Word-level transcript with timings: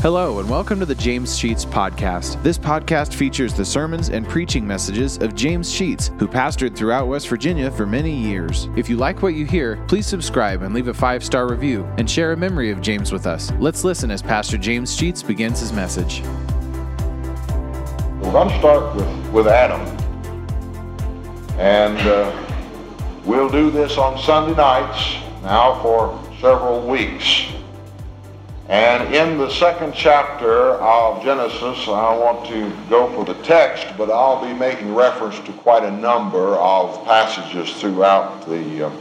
Hello, 0.00 0.38
and 0.38 0.48
welcome 0.48 0.78
to 0.78 0.86
the 0.86 0.94
James 0.94 1.36
Sheets 1.36 1.64
Podcast. 1.64 2.40
This 2.44 2.56
podcast 2.56 3.14
features 3.14 3.52
the 3.52 3.64
sermons 3.64 4.10
and 4.10 4.28
preaching 4.28 4.64
messages 4.64 5.18
of 5.18 5.34
James 5.34 5.68
Sheets, 5.72 6.12
who 6.20 6.28
pastored 6.28 6.76
throughout 6.76 7.08
West 7.08 7.26
Virginia 7.26 7.68
for 7.68 7.84
many 7.84 8.14
years. 8.14 8.68
If 8.76 8.88
you 8.88 8.96
like 8.96 9.22
what 9.22 9.34
you 9.34 9.44
hear, 9.44 9.84
please 9.88 10.06
subscribe 10.06 10.62
and 10.62 10.72
leave 10.72 10.86
a 10.86 10.94
five 10.94 11.24
star 11.24 11.48
review 11.48 11.84
and 11.98 12.08
share 12.08 12.30
a 12.30 12.36
memory 12.36 12.70
of 12.70 12.80
James 12.80 13.10
with 13.10 13.26
us. 13.26 13.50
Let's 13.58 13.82
listen 13.82 14.12
as 14.12 14.22
Pastor 14.22 14.56
James 14.56 14.94
Sheets 14.94 15.20
begins 15.20 15.58
his 15.58 15.72
message. 15.72 16.22
We're 18.20 18.30
going 18.30 18.50
to 18.50 18.58
start 18.60 18.94
with, 18.94 19.30
with 19.32 19.48
Adam. 19.48 19.80
And 21.58 21.98
uh, 22.06 22.54
we'll 23.24 23.50
do 23.50 23.72
this 23.72 23.98
on 23.98 24.16
Sunday 24.22 24.54
nights 24.54 25.16
now 25.42 25.82
for 25.82 26.24
several 26.40 26.86
weeks. 26.86 27.48
And 28.68 29.14
in 29.14 29.38
the 29.38 29.48
second 29.48 29.94
chapter 29.94 30.72
of 30.72 31.24
Genesis, 31.24 31.88
I 31.88 32.14
want 32.14 32.46
to 32.48 32.70
go 32.90 33.10
for 33.14 33.24
the 33.24 33.40
text, 33.42 33.86
but 33.96 34.10
I'll 34.10 34.44
be 34.44 34.52
making 34.52 34.94
reference 34.94 35.40
to 35.46 35.52
quite 35.52 35.84
a 35.84 35.90
number 35.90 36.54
of 36.56 37.02
passages 37.06 37.72
throughout 37.80 38.46
the, 38.46 38.88
uh, 38.88 38.92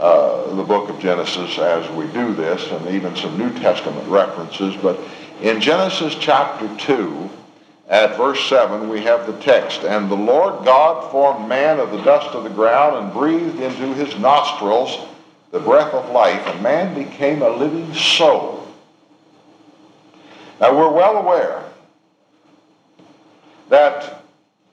uh, 0.00 0.54
the 0.56 0.64
book 0.64 0.90
of 0.90 0.98
Genesis 0.98 1.58
as 1.58 1.88
we 1.92 2.08
do 2.08 2.34
this, 2.34 2.72
and 2.72 2.88
even 2.88 3.14
some 3.14 3.38
New 3.38 3.56
Testament 3.60 4.08
references. 4.08 4.74
But 4.82 4.98
in 5.42 5.60
Genesis 5.60 6.16
chapter 6.18 6.68
2, 6.78 7.30
at 7.88 8.16
verse 8.16 8.48
7, 8.48 8.88
we 8.88 9.02
have 9.02 9.28
the 9.28 9.40
text, 9.40 9.84
And 9.84 10.10
the 10.10 10.16
Lord 10.16 10.64
God 10.64 11.08
formed 11.12 11.48
man 11.48 11.78
of 11.78 11.92
the 11.92 12.02
dust 12.02 12.34
of 12.34 12.42
the 12.42 12.50
ground 12.50 12.96
and 12.96 13.12
breathed 13.12 13.60
into 13.60 13.94
his 13.94 14.18
nostrils 14.18 15.06
the 15.52 15.60
breath 15.60 15.94
of 15.94 16.10
life, 16.10 16.44
and 16.48 16.62
man 16.64 16.94
became 16.94 17.42
a 17.42 17.48
living 17.48 17.94
soul. 17.94 18.57
Now 20.60 20.76
we're 20.76 20.92
well 20.92 21.18
aware 21.18 21.64
that 23.68 24.24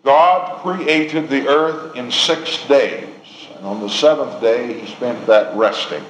God 0.03 0.61
created 0.61 1.29
the 1.29 1.47
earth 1.47 1.95
in 1.95 2.11
six 2.11 2.65
days, 2.67 3.07
and 3.55 3.65
on 3.65 3.81
the 3.81 3.89
seventh 3.89 4.41
day 4.41 4.79
he 4.79 4.87
spent 4.87 5.25
that 5.27 5.55
resting. 5.55 6.03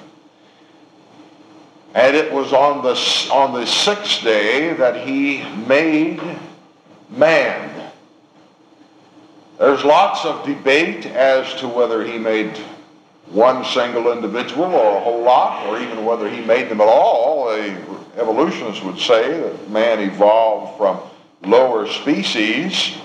And 1.94 2.16
it 2.16 2.32
was 2.32 2.52
on 2.52 2.84
the, 2.84 2.94
on 3.34 3.54
the 3.54 3.66
sixth 3.66 4.22
day 4.22 4.74
that 4.74 5.08
he 5.08 5.44
made 5.66 6.22
man. 7.10 7.92
There's 9.58 9.86
lots 9.86 10.26
of 10.26 10.46
debate 10.46 11.06
as 11.06 11.54
to 11.56 11.70
whether 11.70 12.04
he 12.04 12.18
made 12.18 12.58
one 13.28 13.64
single 13.64 14.12
individual 14.12 14.66
or 14.66 14.98
a 14.98 15.00
whole 15.00 15.24
lot, 15.24 15.66
or 15.68 15.80
even 15.80 16.04
whether 16.04 16.30
he 16.30 16.42
made 16.42 16.68
them 16.70 16.82
at 16.82 16.88
all. 16.88 17.48
Evolutionists 18.18 18.84
would 18.84 19.00
say 19.00 19.40
that 19.42 19.70
man 19.70 20.00
evolved 20.00 20.78
from 20.78 21.00
lower 21.50 21.88
species. 21.88 22.98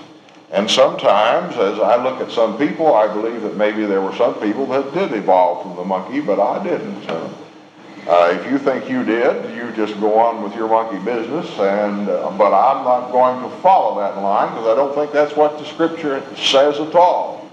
And 0.51 0.69
sometimes, 0.69 1.55
as 1.55 1.79
I 1.79 2.01
look 2.03 2.19
at 2.19 2.31
some 2.31 2.57
people, 2.57 2.93
I 2.93 3.07
believe 3.07 3.41
that 3.43 3.55
maybe 3.55 3.85
there 3.85 4.01
were 4.01 4.15
some 4.15 4.35
people 4.35 4.65
that 4.67 4.93
did 4.93 5.13
evolve 5.13 5.63
from 5.63 5.75
the 5.77 5.85
monkey, 5.85 6.19
but 6.19 6.39
I 6.39 6.61
didn't. 6.63 7.09
Uh, 7.09 8.37
if 8.37 8.51
you 8.51 8.57
think 8.57 8.89
you 8.89 9.03
did, 9.05 9.55
you 9.55 9.71
just 9.73 9.97
go 10.01 10.19
on 10.19 10.43
with 10.43 10.53
your 10.55 10.67
monkey 10.67 10.97
business. 11.05 11.47
And 11.59 12.09
uh, 12.09 12.31
but 12.37 12.53
I'm 12.53 12.83
not 12.83 13.11
going 13.11 13.49
to 13.49 13.57
follow 13.57 13.99
that 14.01 14.21
line 14.21 14.49
because 14.49 14.67
I 14.67 14.75
don't 14.75 14.93
think 14.93 15.13
that's 15.13 15.35
what 15.35 15.57
the 15.57 15.65
Scripture 15.65 16.21
says 16.35 16.79
at 16.79 16.95
all. 16.95 17.49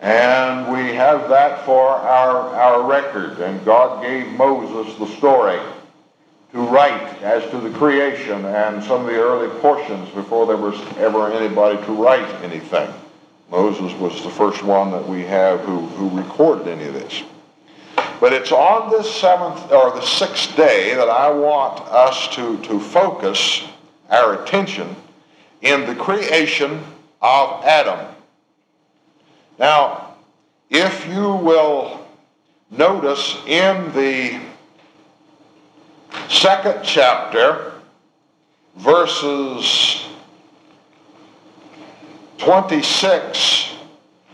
And 0.00 0.70
we 0.72 0.94
have 0.94 1.28
that 1.28 1.64
for 1.64 1.88
our, 1.88 2.54
our 2.54 2.88
record. 2.88 3.40
And 3.40 3.64
God 3.64 4.02
gave 4.02 4.26
Moses 4.32 4.96
the 4.98 5.06
story 5.16 5.58
to 6.52 6.60
write 6.60 7.22
as 7.22 7.48
to 7.50 7.58
the 7.58 7.70
creation 7.78 8.44
and 8.44 8.82
some 8.82 9.02
of 9.02 9.06
the 9.06 9.18
early 9.18 9.48
portions 9.60 10.08
before 10.10 10.46
there 10.46 10.56
was 10.56 10.80
ever 10.96 11.30
anybody 11.30 11.76
to 11.84 11.92
write 11.92 12.28
anything. 12.42 12.90
Moses 13.50 13.92
was 13.94 14.22
the 14.22 14.30
first 14.30 14.62
one 14.62 14.90
that 14.90 15.06
we 15.06 15.22
have 15.24 15.60
who, 15.60 15.80
who 15.80 16.16
recorded 16.16 16.68
any 16.68 16.84
of 16.84 16.94
this. 16.94 17.22
But 18.20 18.32
it's 18.32 18.52
on 18.52 18.90
this 18.90 19.12
seventh 19.14 19.70
or 19.70 19.92
the 19.92 20.04
sixth 20.04 20.56
day 20.56 20.94
that 20.94 21.08
I 21.08 21.30
want 21.30 21.80
us 21.88 22.28
to, 22.34 22.58
to 22.62 22.80
focus 22.80 23.64
our 24.10 24.42
attention 24.42 24.96
in 25.62 25.86
the 25.86 25.94
creation 25.94 26.82
of 27.20 27.64
Adam. 27.64 28.14
Now, 29.58 30.14
if 30.70 31.06
you 31.08 31.32
will 31.34 32.06
notice 32.70 33.38
in 33.46 33.92
the 33.92 34.40
second 36.28 36.82
chapter, 36.82 37.72
verses 38.76 40.04
26 42.38 43.74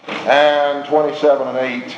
and 0.07 0.85
27 0.87 1.49
and 1.49 1.59
8, 1.59 1.97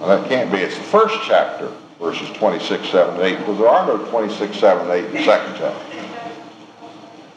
well, 0.00 0.18
that 0.18 0.28
can't 0.28 0.50
be. 0.50 0.58
It's 0.58 0.76
the 0.76 0.82
first 0.84 1.16
chapter, 1.24 1.70
verses 2.00 2.30
26, 2.30 2.88
7, 2.88 3.14
and 3.14 3.22
8, 3.22 3.38
because 3.38 3.58
there 3.58 3.68
are 3.68 3.86
no 3.86 3.98
26, 4.06 4.58
7, 4.58 4.82
and 4.82 4.90
8 4.90 5.04
in 5.04 5.12
the 5.12 5.24
second 5.24 5.54
chapter. 5.58 5.94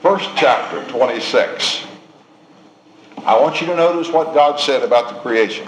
First 0.01 0.29
chapter, 0.35 0.83
26. 0.89 1.85
I 3.25 3.39
want 3.39 3.59
you 3.59 3.67
to 3.67 3.75
notice 3.75 4.09
what 4.09 4.33
God 4.33 4.59
said 4.59 4.83
about 4.83 5.09
the 5.09 5.19
creation. 5.19 5.67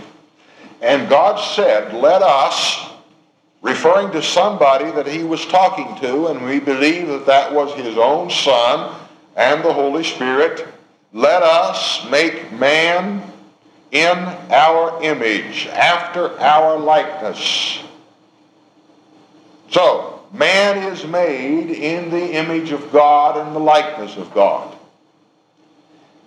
And 0.81 1.09
God 1.09 1.37
said, 1.55 1.93
let 1.93 2.21
us, 2.21 2.89
referring 3.61 4.11
to 4.13 4.23
somebody 4.23 4.89
that 4.91 5.07
he 5.07 5.23
was 5.23 5.45
talking 5.45 5.95
to, 6.01 6.27
and 6.27 6.45
we 6.45 6.59
believe 6.59 7.07
that 7.07 7.25
that 7.25 7.53
was 7.53 7.73
his 7.75 7.97
own 7.97 8.29
son 8.29 8.95
and 9.35 9.63
the 9.63 9.73
Holy 9.73 10.03
Spirit, 10.03 10.65
let 11.11 11.43
us 11.43 12.09
make 12.09 12.51
man 12.53 13.23
in 13.91 14.07
our 14.07 15.01
image, 15.01 15.65
after 15.67 16.39
our 16.39 16.77
likeness. 16.77 17.79
So, 19.71 20.23
man 20.31 20.91
is 20.93 21.05
made 21.05 21.71
in 21.71 22.11
the 22.11 22.33
image 22.33 22.71
of 22.71 22.91
God 22.91 23.37
and 23.37 23.55
the 23.55 23.59
likeness 23.59 24.15
of 24.15 24.31
God. 24.33 24.75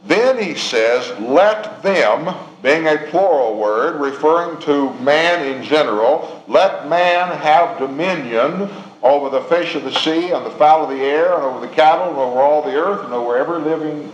Then 0.04 0.42
he 0.42 0.56
says, 0.56 1.18
let 1.20 1.82
them, 1.82 2.34
being 2.62 2.86
a 2.86 2.96
plural 3.10 3.56
word, 3.58 4.00
referring 4.00 4.60
to 4.62 4.92
man 5.00 5.44
in 5.44 5.64
general, 5.64 6.44
let 6.46 6.88
man 6.88 7.36
have 7.38 7.78
dominion 7.78 8.70
over 9.02 9.30
the 9.30 9.42
fish 9.42 9.74
of 9.74 9.82
the 9.82 9.92
sea 9.92 10.30
and 10.30 10.46
the 10.46 10.50
fowl 10.50 10.84
of 10.84 10.90
the 10.90 11.02
air 11.02 11.34
and 11.34 11.42
over 11.42 11.66
the 11.66 11.74
cattle 11.74 12.08
and 12.08 12.16
over 12.16 12.40
all 12.40 12.62
the 12.62 12.74
earth 12.74 13.04
and 13.04 13.12
over 13.12 13.36
every 13.36 13.58
living 13.58 14.12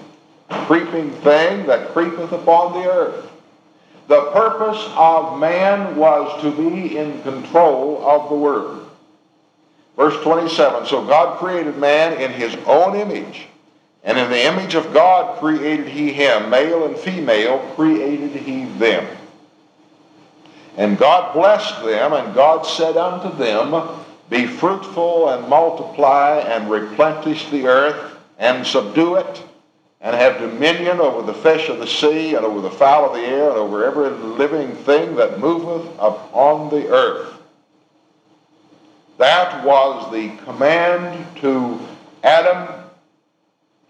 creeping 0.49 1.11
thing 1.21 1.67
that 1.67 1.91
creepeth 1.91 2.33
upon 2.33 2.73
the 2.73 2.91
earth. 2.91 3.31
The 4.07 4.31
purpose 4.33 4.83
of 4.97 5.39
man 5.39 5.97
was 5.97 6.41
to 6.41 6.51
be 6.51 6.97
in 6.97 7.23
control 7.23 8.03
of 8.09 8.31
the 8.31 8.35
world. 8.35 8.89
Verse 9.97 10.17
27, 10.23 10.87
so 10.87 11.05
God 11.05 11.39
created 11.39 11.77
man 11.77 12.19
in 12.19 12.33
his 12.33 12.55
own 12.67 12.97
image. 12.97 13.48
And 14.09 14.17
in 14.17 14.31
the 14.31 14.47
image 14.47 14.75
of 14.75 14.95
God 14.95 15.39
created 15.39 15.87
he 15.87 16.15
him. 16.15 16.49
Male 16.49 16.87
and 16.87 16.97
female 16.97 17.59
created 17.77 18.31
he 18.31 18.65
them. 18.65 19.07
And 20.79 20.97
God 20.97 21.35
blessed 21.35 21.85
them, 21.85 22.15
and 22.15 22.35
God 22.35 22.63
said 22.63 22.97
unto 22.97 23.37
them, 23.37 24.03
Be 24.31 24.47
fruitful 24.47 25.29
and 25.29 25.47
multiply 25.47 26.39
and 26.39 26.71
replenish 26.71 27.51
the 27.51 27.67
earth 27.67 28.17
and 28.39 28.67
subdue 28.67 29.17
it 29.17 29.43
and 30.01 30.17
have 30.17 30.41
dominion 30.41 31.01
over 31.01 31.31
the 31.31 31.39
fish 31.39 31.69
of 31.69 31.79
the 31.79 31.87
sea 31.87 32.35
and 32.35 32.47
over 32.47 32.63
the 32.63 32.71
fowl 32.71 33.11
of 33.11 33.13
the 33.13 33.27
air 33.27 33.51
and 33.51 33.59
over 33.59 33.85
every 33.85 34.09
living 34.09 34.75
thing 34.75 35.17
that 35.17 35.39
moveth 35.39 35.87
upon 35.99 36.71
the 36.71 36.89
earth. 36.89 37.35
That 39.19 39.67
was 39.67 40.11
the 40.11 40.35
command 40.47 41.37
to 41.43 41.79
Adam 42.23 42.88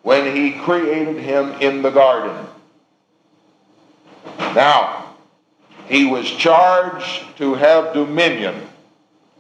when 0.09 0.35
he 0.35 0.53
created 0.53 1.19
him 1.19 1.51
in 1.61 1.83
the 1.83 1.91
garden. 1.91 2.35
Now, 4.55 5.15
he 5.87 6.07
was 6.07 6.25
charged 6.31 7.37
to 7.37 7.53
have 7.53 7.93
dominion. 7.93 8.55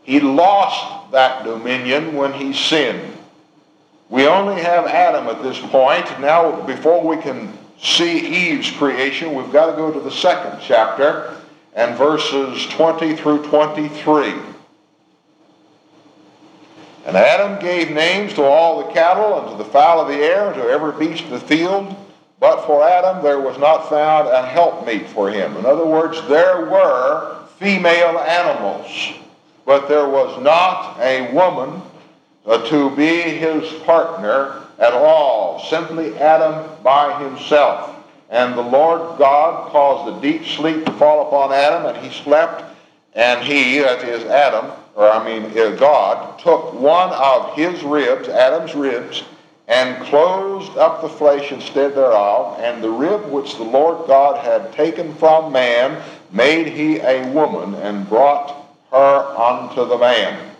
He 0.02 0.20
lost 0.20 1.10
that 1.12 1.42
dominion 1.42 2.14
when 2.14 2.34
he 2.34 2.52
sinned. 2.52 3.16
We 4.10 4.26
only 4.26 4.60
have 4.60 4.84
Adam 4.84 5.28
at 5.28 5.42
this 5.42 5.58
point. 5.58 6.04
Now, 6.20 6.60
before 6.66 7.02
we 7.02 7.16
can 7.16 7.50
see 7.80 8.50
Eve's 8.50 8.70
creation, 8.72 9.34
we've 9.34 9.50
got 9.50 9.70
to 9.70 9.72
go 9.72 9.90
to 9.90 10.00
the 10.00 10.10
second 10.10 10.60
chapter 10.60 11.34
and 11.72 11.96
verses 11.96 12.66
20 12.66 13.16
through 13.16 13.42
23. 13.46 14.34
And 17.08 17.16
Adam 17.16 17.58
gave 17.58 17.90
names 17.90 18.34
to 18.34 18.42
all 18.42 18.84
the 18.84 18.92
cattle 18.92 19.40
and 19.40 19.50
to 19.50 19.56
the 19.56 19.70
fowl 19.70 20.02
of 20.02 20.08
the 20.08 20.22
air 20.22 20.48
and 20.48 20.56
to 20.56 20.68
every 20.68 20.92
beast 21.06 21.24
of 21.24 21.30
the 21.30 21.40
field. 21.40 21.96
But 22.38 22.66
for 22.66 22.86
Adam 22.86 23.24
there 23.24 23.40
was 23.40 23.58
not 23.58 23.88
found 23.88 24.28
a 24.28 24.44
helpmeet 24.44 25.08
for 25.08 25.30
him. 25.30 25.56
In 25.56 25.64
other 25.64 25.86
words, 25.86 26.20
there 26.28 26.66
were 26.66 27.46
female 27.58 28.18
animals. 28.18 29.14
but 29.64 29.88
there 29.88 30.06
was 30.06 30.38
not 30.42 31.00
a 31.00 31.32
woman 31.32 31.80
uh, 32.44 32.62
to 32.68 32.94
be 32.94 33.22
his 33.22 33.72
partner 33.84 34.62
at 34.78 34.92
all, 34.92 35.60
simply 35.64 36.14
Adam 36.18 36.68
by 36.82 37.22
himself. 37.22 37.96
And 38.28 38.52
the 38.52 38.62
Lord 38.62 39.18
God 39.18 39.70
caused 39.70 40.14
a 40.14 40.20
deep 40.20 40.44
sleep 40.44 40.84
to 40.84 40.92
fall 40.92 41.26
upon 41.26 41.52
Adam, 41.52 41.86
and 41.86 42.04
he 42.04 42.12
slept, 42.22 42.64
and 43.14 43.42
he, 43.42 43.78
that 43.78 44.04
is 44.04 44.24
Adam, 44.24 44.72
or 44.98 45.08
I 45.08 45.24
mean 45.24 45.54
God, 45.76 46.40
took 46.40 46.74
one 46.74 47.10
of 47.10 47.54
his 47.54 47.84
ribs, 47.84 48.28
Adam's 48.28 48.74
ribs, 48.74 49.22
and 49.68 50.04
closed 50.06 50.76
up 50.76 51.02
the 51.02 51.08
flesh 51.08 51.52
instead 51.52 51.94
thereof, 51.94 52.58
and 52.58 52.82
the 52.82 52.90
rib 52.90 53.30
which 53.30 53.56
the 53.56 53.62
Lord 53.62 54.08
God 54.08 54.44
had 54.44 54.72
taken 54.72 55.14
from 55.14 55.52
man 55.52 56.02
made 56.32 56.66
he 56.66 56.98
a 56.98 57.30
woman, 57.30 57.76
and 57.76 58.08
brought 58.08 58.52
her 58.90 59.18
unto 59.38 59.86
the 59.86 59.98
man. 59.98 60.50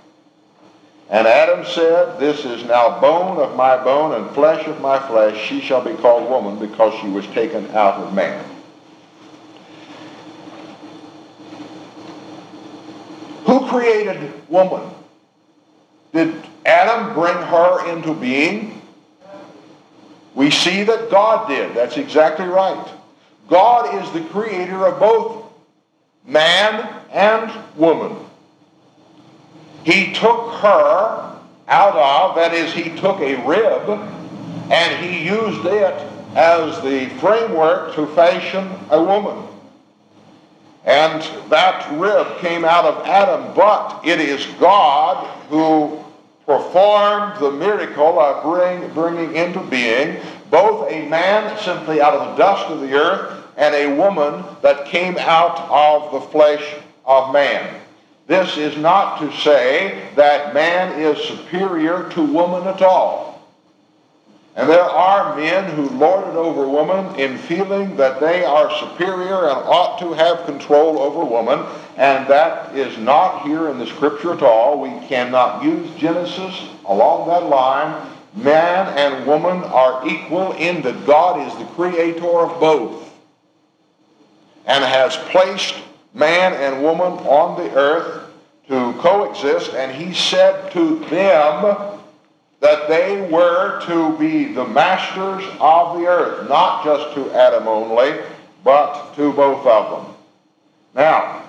And 1.11 1.27
Adam 1.27 1.67
said, 1.67 2.21
This 2.21 2.45
is 2.45 2.63
now 2.65 3.01
bone 3.01 3.39
of 3.39 3.57
my 3.57 3.83
bone 3.83 4.13
and 4.13 4.31
flesh 4.37 4.69
of 4.69 4.81
my 4.81 5.01
flesh. 5.09 5.49
She 5.49 5.61
shall 5.61 5.83
be 5.83 5.95
called 5.95 6.31
woman 6.31 6.61
because 6.61 6.95
she 7.01 7.09
was 7.09 7.27
taken 7.29 7.69
out 7.73 7.95
of 7.95 8.15
man. 8.15 8.45
Who 13.49 13.57
created 13.69 14.33
woman? 14.49 14.89
Did 16.13 16.35
Adam 16.65 17.15
bring 17.15 17.37
her 17.37 17.89
into 17.95 18.15
being? 18.15 18.81
We 20.35 20.51
see 20.51 20.85
that 20.85 21.11
God 21.11 21.49
did. 21.49 21.75
That's 21.75 21.97
exactly 21.97 22.47
right. 22.47 22.89
God 23.49 24.03
is 24.03 24.11
the 24.13 24.29
creator 24.29 24.87
of 24.87 24.99
both 25.01 25.47
man 26.25 27.03
and 27.11 27.51
woman. 27.77 28.17
He 29.85 30.13
took 30.13 30.53
her 30.55 31.39
out 31.69 31.97
of, 31.97 32.37
that 32.37 32.53
is, 32.53 32.73
he 32.73 32.91
took 32.97 33.21
a 33.21 33.47
rib 33.47 33.89
and 34.71 35.05
he 35.05 35.25
used 35.25 35.65
it 35.65 35.95
as 36.35 36.81
the 36.83 37.09
framework 37.21 37.95
to 37.95 38.07
fashion 38.09 38.71
a 38.91 39.03
woman. 39.03 39.47
And 40.89 41.23
that 41.51 41.87
rib 41.99 42.39
came 42.39 42.65
out 42.65 42.87
of 42.87 43.07
Adam, 43.07 43.53
but 43.55 44.01
it 44.07 44.19
is 44.21 44.47
God 44.59 45.27
who 45.51 46.03
performed 46.47 47.39
the 47.41 47.51
miracle 47.51 48.19
of 48.19 48.43
bring, 48.43 48.89
bringing 48.95 49.37
into 49.37 49.61
being 49.65 50.17
both 50.51 50.91
a 50.91 51.07
man 51.07 51.59
simply 51.59 52.01
out 52.01 52.15
of 52.15 52.31
the 52.31 52.43
dust 52.43 52.71
of 52.71 52.81
the 52.81 52.95
earth 52.95 53.45
and 53.59 53.75
a 53.75 53.95
woman 53.97 54.43
that 54.63 54.87
came 54.87 55.19
out 55.19 55.59
of 55.69 56.11
the 56.11 56.27
flesh 56.31 56.65
of 57.05 57.35
man. 57.35 57.83
This 58.27 58.57
is 58.57 58.79
not 58.79 59.19
to 59.21 59.31
say 59.43 60.09
that 60.17 60.55
man 60.55 60.99
is 60.99 61.23
superior 61.23 62.09
to 62.13 62.23
woman 62.23 62.67
at 62.67 62.81
all. 62.81 63.28
And 64.59 64.69
there 64.69 64.83
are 64.83 65.37
men 65.37 65.71
who 65.77 65.89
lord 65.91 66.27
it 66.27 66.35
over 66.35 66.67
woman 66.67 67.15
in 67.15 67.39
feeling 67.39 67.97
that 67.97 68.19
they 68.19 68.45
are 68.45 68.77
superior 68.77 69.47
and 69.47 69.57
ought 69.57 70.01
to 70.01 70.13
have 70.15 70.47
control 70.47 70.99
over 70.99 71.25
woman, 71.25 71.65
and 71.97 72.27
that 72.27 72.75
is 72.75 72.99
not 72.99 73.43
here 73.43 73.69
in 73.69 73.79
the 73.79 73.87
scripture 73.87 74.33
at 74.33 74.43
all. 74.43 74.81
We 74.81 75.07
cannot 75.07 75.63
use 75.63 75.89
Genesis 75.95 76.71
along 76.87 77.29
that 77.29 77.45
line. 77.45 78.11
Man 78.35 78.89
and 78.99 79.29
woman 79.29 79.63
are 79.63 80.05
equal 80.05 80.51
in 80.55 80.83
that 80.83 81.07
God 81.07 81.47
is 81.47 81.57
the 81.57 81.73
creator 81.75 82.27
of 82.27 82.59
both 82.59 83.15
and 84.67 84.83
has 84.83 85.17
placed 85.31 85.77
man 86.15 86.53
and 86.55 86.83
woman 86.83 87.13
on 87.29 87.63
the 87.63 87.73
earth 87.77 88.29
to 88.67 88.93
coexist, 88.95 89.73
and 89.75 89.93
he 89.93 90.13
said 90.13 90.73
to 90.73 90.99
them, 91.05 91.98
that 92.61 92.89
they 92.89 93.29
were 93.31 93.81
to 93.87 94.17
be 94.19 94.53
the 94.53 94.67
masters 94.67 95.45
of 95.61 95.99
the 95.99 96.07
earth, 96.07 96.49
not 96.49 96.85
just 96.85 97.15
to 97.15 97.31
Adam 97.33 97.69
only, 97.69 98.19
but 98.65 99.15
to 99.15 99.33
both 99.33 99.65
of 99.67 100.05
them. 100.05 100.15
Now, 100.95 101.49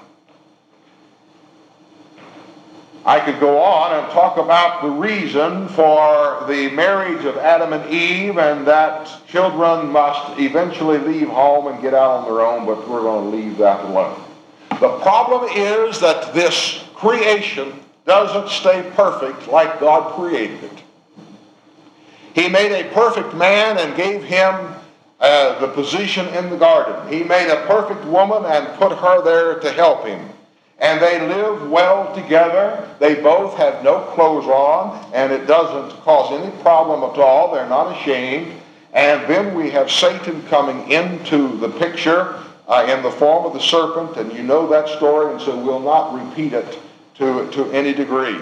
I 3.05 3.19
could 3.21 3.39
go 3.39 3.59
on 3.59 4.03
and 4.03 4.11
talk 4.11 4.37
about 4.37 4.83
the 4.83 4.89
reason 4.89 5.67
for 5.69 6.45
the 6.47 6.69
marriage 6.71 7.25
of 7.25 7.37
Adam 7.37 7.73
and 7.73 7.91
Eve 7.91 8.37
and 8.37 8.67
that 8.67 9.25
children 9.27 9.87
must 9.89 10.39
eventually 10.39 10.99
leave 10.99 11.29
home 11.29 11.67
and 11.67 11.81
get 11.81 11.93
out 11.93 12.11
on 12.11 12.25
their 12.25 12.45
own, 12.45 12.65
but 12.65 12.87
we're 12.87 13.01
going 13.01 13.31
to 13.31 13.37
leave 13.37 13.57
that 13.57 13.83
alone. 13.85 14.21
The 14.69 14.99
problem 14.99 15.49
is 15.55 15.99
that 16.01 16.33
this 16.33 16.83
creation 16.93 17.79
doesn't 18.05 18.49
stay 18.49 18.87
perfect 18.95 19.47
like 19.47 19.79
God 19.79 20.13
created 20.13 20.63
it. 20.63 20.83
He 22.33 22.47
made 22.47 22.71
a 22.71 22.89
perfect 22.93 23.33
man 23.33 23.77
and 23.77 23.95
gave 23.95 24.23
him 24.23 24.75
uh, 25.19 25.59
the 25.59 25.67
position 25.67 26.27
in 26.29 26.49
the 26.49 26.57
garden. 26.57 27.11
He 27.11 27.23
made 27.23 27.49
a 27.49 27.65
perfect 27.65 28.05
woman 28.05 28.45
and 28.45 28.67
put 28.77 28.97
her 28.97 29.21
there 29.21 29.59
to 29.59 29.71
help 29.71 30.05
him. 30.05 30.29
And 30.79 31.01
they 31.01 31.19
live 31.27 31.69
well 31.69 32.15
together. 32.15 32.87
They 32.99 33.15
both 33.15 33.57
have 33.57 33.83
no 33.83 33.99
clothes 34.13 34.45
on, 34.45 35.11
and 35.13 35.33
it 35.33 35.45
doesn't 35.45 35.99
cause 36.03 36.31
any 36.39 36.51
problem 36.61 37.03
at 37.03 37.19
all. 37.19 37.53
They're 37.53 37.67
not 37.67 37.97
ashamed. 37.97 38.53
And 38.93 39.27
then 39.29 39.55
we 39.55 39.69
have 39.71 39.91
Satan 39.91 40.41
coming 40.43 40.89
into 40.89 41.57
the 41.57 41.69
picture 41.69 42.41
uh, 42.67 42.85
in 42.89 43.03
the 43.03 43.11
form 43.11 43.45
of 43.45 43.53
the 43.53 43.59
serpent, 43.59 44.15
and 44.15 44.31
you 44.31 44.43
know 44.43 44.67
that 44.69 44.87
story, 44.87 45.33
and 45.33 45.41
so 45.41 45.57
we'll 45.57 45.79
not 45.79 46.13
repeat 46.13 46.53
it 46.53 46.79
to, 47.15 47.51
to 47.51 47.65
any 47.71 47.93
degree. 47.93 48.39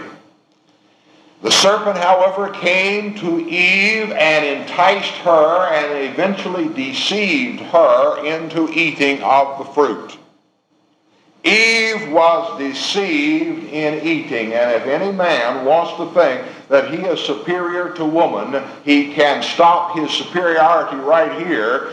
The 1.42 1.52
serpent, 1.52 1.98
however, 1.98 2.50
came 2.50 3.14
to 3.20 3.40
Eve 3.48 4.12
and 4.12 4.62
enticed 4.62 5.14
her 5.18 5.68
and 5.68 6.12
eventually 6.12 6.68
deceived 6.70 7.60
her 7.60 8.26
into 8.26 8.72
eating 8.74 9.22
of 9.22 9.60
the 9.60 9.66
fruit. 9.74 10.18
Eve 11.44 12.12
was 12.12 12.58
deceived 12.58 13.72
in 13.72 14.06
eating, 14.06 14.54
and 14.54 14.72
if 14.72 14.86
any 14.88 15.12
man 15.12 15.64
wants 15.64 15.94
to 15.98 16.12
think 16.20 16.46
that 16.68 16.90
he 16.90 16.98
is 16.98 17.24
superior 17.24 17.94
to 17.94 18.04
woman, 18.04 18.64
he 18.84 19.14
can 19.14 19.44
stop 19.44 19.96
his 19.96 20.10
superiority 20.12 20.98
right 20.98 21.46
here. 21.46 21.92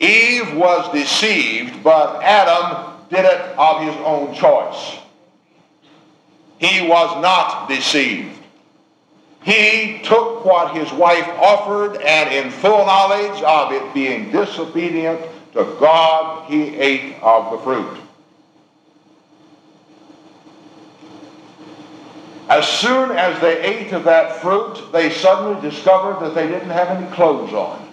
Eve 0.00 0.56
was 0.56 0.90
deceived, 0.92 1.82
but 1.82 2.22
Adam 2.22 2.94
did 3.10 3.24
it 3.24 3.40
of 3.58 3.82
his 3.82 3.96
own 4.06 4.32
choice. 4.34 4.98
He 6.58 6.86
was 6.88 7.20
not 7.20 7.68
deceived. 7.68 8.37
He 9.48 10.00
took 10.04 10.44
what 10.44 10.76
his 10.76 10.92
wife 10.92 11.26
offered, 11.40 12.02
and 12.02 12.34
in 12.34 12.50
full 12.50 12.84
knowledge 12.84 13.42
of 13.42 13.72
it 13.72 13.94
being 13.94 14.30
disobedient 14.30 15.22
to 15.54 15.64
God, 15.80 16.44
he 16.50 16.76
ate 16.76 17.16
of 17.22 17.52
the 17.52 17.58
fruit. 17.64 17.98
As 22.50 22.68
soon 22.68 23.12
as 23.12 23.40
they 23.40 23.58
ate 23.62 23.90
of 23.92 24.04
that 24.04 24.42
fruit, 24.42 24.92
they 24.92 25.08
suddenly 25.08 25.58
discovered 25.62 26.22
that 26.22 26.34
they 26.34 26.46
didn't 26.46 26.68
have 26.68 26.88
any 26.88 27.10
clothes 27.14 27.54
on. 27.54 27.90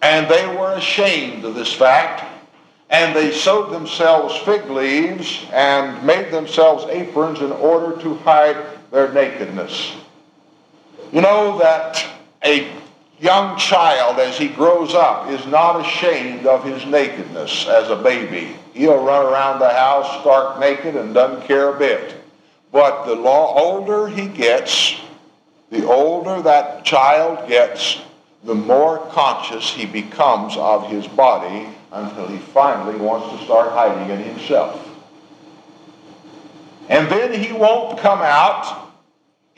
And 0.00 0.30
they 0.30 0.46
were 0.56 0.72
ashamed 0.72 1.44
of 1.44 1.56
this 1.56 1.74
fact, 1.74 2.24
and 2.88 3.14
they 3.14 3.32
sewed 3.32 3.70
themselves 3.70 4.34
fig 4.46 4.70
leaves 4.70 5.44
and 5.52 6.02
made 6.06 6.32
themselves 6.32 6.84
aprons 6.84 7.40
in 7.42 7.52
order 7.52 8.00
to 8.00 8.14
hide 8.14 8.56
their 8.90 9.12
nakedness. 9.12 9.92
You 11.12 11.22
know 11.22 11.58
that 11.58 12.04
a 12.44 12.70
young 13.18 13.56
child, 13.58 14.18
as 14.18 14.36
he 14.36 14.48
grows 14.48 14.94
up, 14.94 15.30
is 15.30 15.44
not 15.46 15.80
ashamed 15.80 16.46
of 16.46 16.64
his 16.64 16.84
nakedness 16.84 17.66
as 17.66 17.90
a 17.90 17.96
baby. 17.96 18.54
He'll 18.74 19.02
run 19.02 19.26
around 19.26 19.58
the 19.58 19.70
house 19.70 20.20
stark 20.20 20.60
naked 20.60 20.96
and 20.96 21.14
doesn't 21.14 21.46
care 21.46 21.74
a 21.74 21.78
bit. 21.78 22.14
But 22.70 23.06
the 23.06 23.16
older 23.16 24.08
he 24.08 24.28
gets, 24.28 25.00
the 25.70 25.86
older 25.86 26.42
that 26.42 26.84
child 26.84 27.48
gets, 27.48 28.00
the 28.44 28.54
more 28.54 28.98
conscious 29.10 29.70
he 29.70 29.86
becomes 29.86 30.56
of 30.56 30.88
his 30.88 31.06
body 31.06 31.68
until 31.90 32.28
he 32.28 32.38
finally 32.38 32.98
wants 32.98 33.36
to 33.36 33.44
start 33.44 33.72
hiding 33.72 34.10
it 34.10 34.24
himself. 34.24 34.84
And 36.88 37.10
then 37.10 37.32
he 37.32 37.52
won't 37.52 37.98
come 37.98 38.20
out 38.20 38.87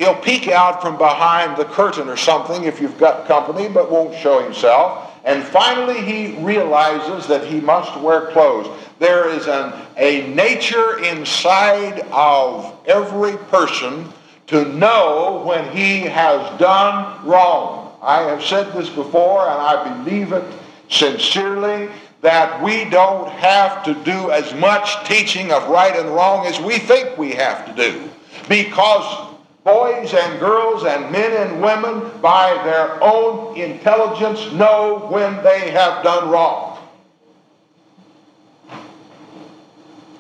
He'll 0.01 0.15
peek 0.15 0.49
out 0.49 0.81
from 0.81 0.97
behind 0.97 1.59
the 1.59 1.67
curtain 1.67 2.09
or 2.09 2.17
something 2.17 2.65
if 2.65 2.81
you've 2.81 2.97
got 2.97 3.27
company, 3.27 3.69
but 3.69 3.91
won't 3.91 4.17
show 4.17 4.43
himself. 4.43 5.15
And 5.27 5.45
finally, 5.45 6.01
he 6.01 6.43
realizes 6.43 7.27
that 7.29 7.45
he 7.47 7.61
must 7.61 8.01
wear 8.01 8.31
clothes. 8.31 8.67
There 8.99 9.29
is 9.29 9.47
an, 9.47 9.75
a 9.99 10.27
nature 10.35 11.05
inside 11.05 12.01
of 12.13 12.79
every 12.87 13.37
person 13.51 14.11
to 14.47 14.65
know 14.73 15.43
when 15.45 15.71
he 15.77 16.01
has 16.01 16.59
done 16.59 17.23
wrong. 17.27 17.95
I 18.01 18.23
have 18.23 18.43
said 18.43 18.73
this 18.73 18.89
before, 18.89 19.43
and 19.43 19.61
I 19.61 20.03
believe 20.03 20.33
it 20.33 20.45
sincerely, 20.89 21.91
that 22.23 22.63
we 22.63 22.89
don't 22.89 23.29
have 23.33 23.85
to 23.85 23.93
do 24.03 24.31
as 24.31 24.55
much 24.55 25.07
teaching 25.07 25.53
of 25.53 25.69
right 25.69 25.95
and 25.95 26.09
wrong 26.09 26.47
as 26.47 26.59
we 26.59 26.79
think 26.79 27.19
we 27.19 27.33
have 27.33 27.67
to 27.67 27.75
do. 27.75 28.09
Because 28.49 29.30
boys 29.71 30.13
and 30.15 30.41
girls 30.41 30.85
and 30.85 31.11
men 31.13 31.33
and 31.33 31.63
women, 31.63 32.11
by 32.21 32.61
their 32.65 33.03
own 33.03 33.57
intelligence, 33.57 34.53
know 34.53 35.07
when 35.11 35.43
they 35.45 35.71
have 35.71 36.03
done 36.03 36.29
wrong. 36.29 36.79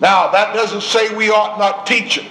Now, 0.00 0.30
that 0.30 0.54
doesn't 0.54 0.82
say 0.82 1.14
we 1.14 1.30
ought 1.30 1.58
not 1.58 1.86
teach 1.86 2.16
it. 2.16 2.30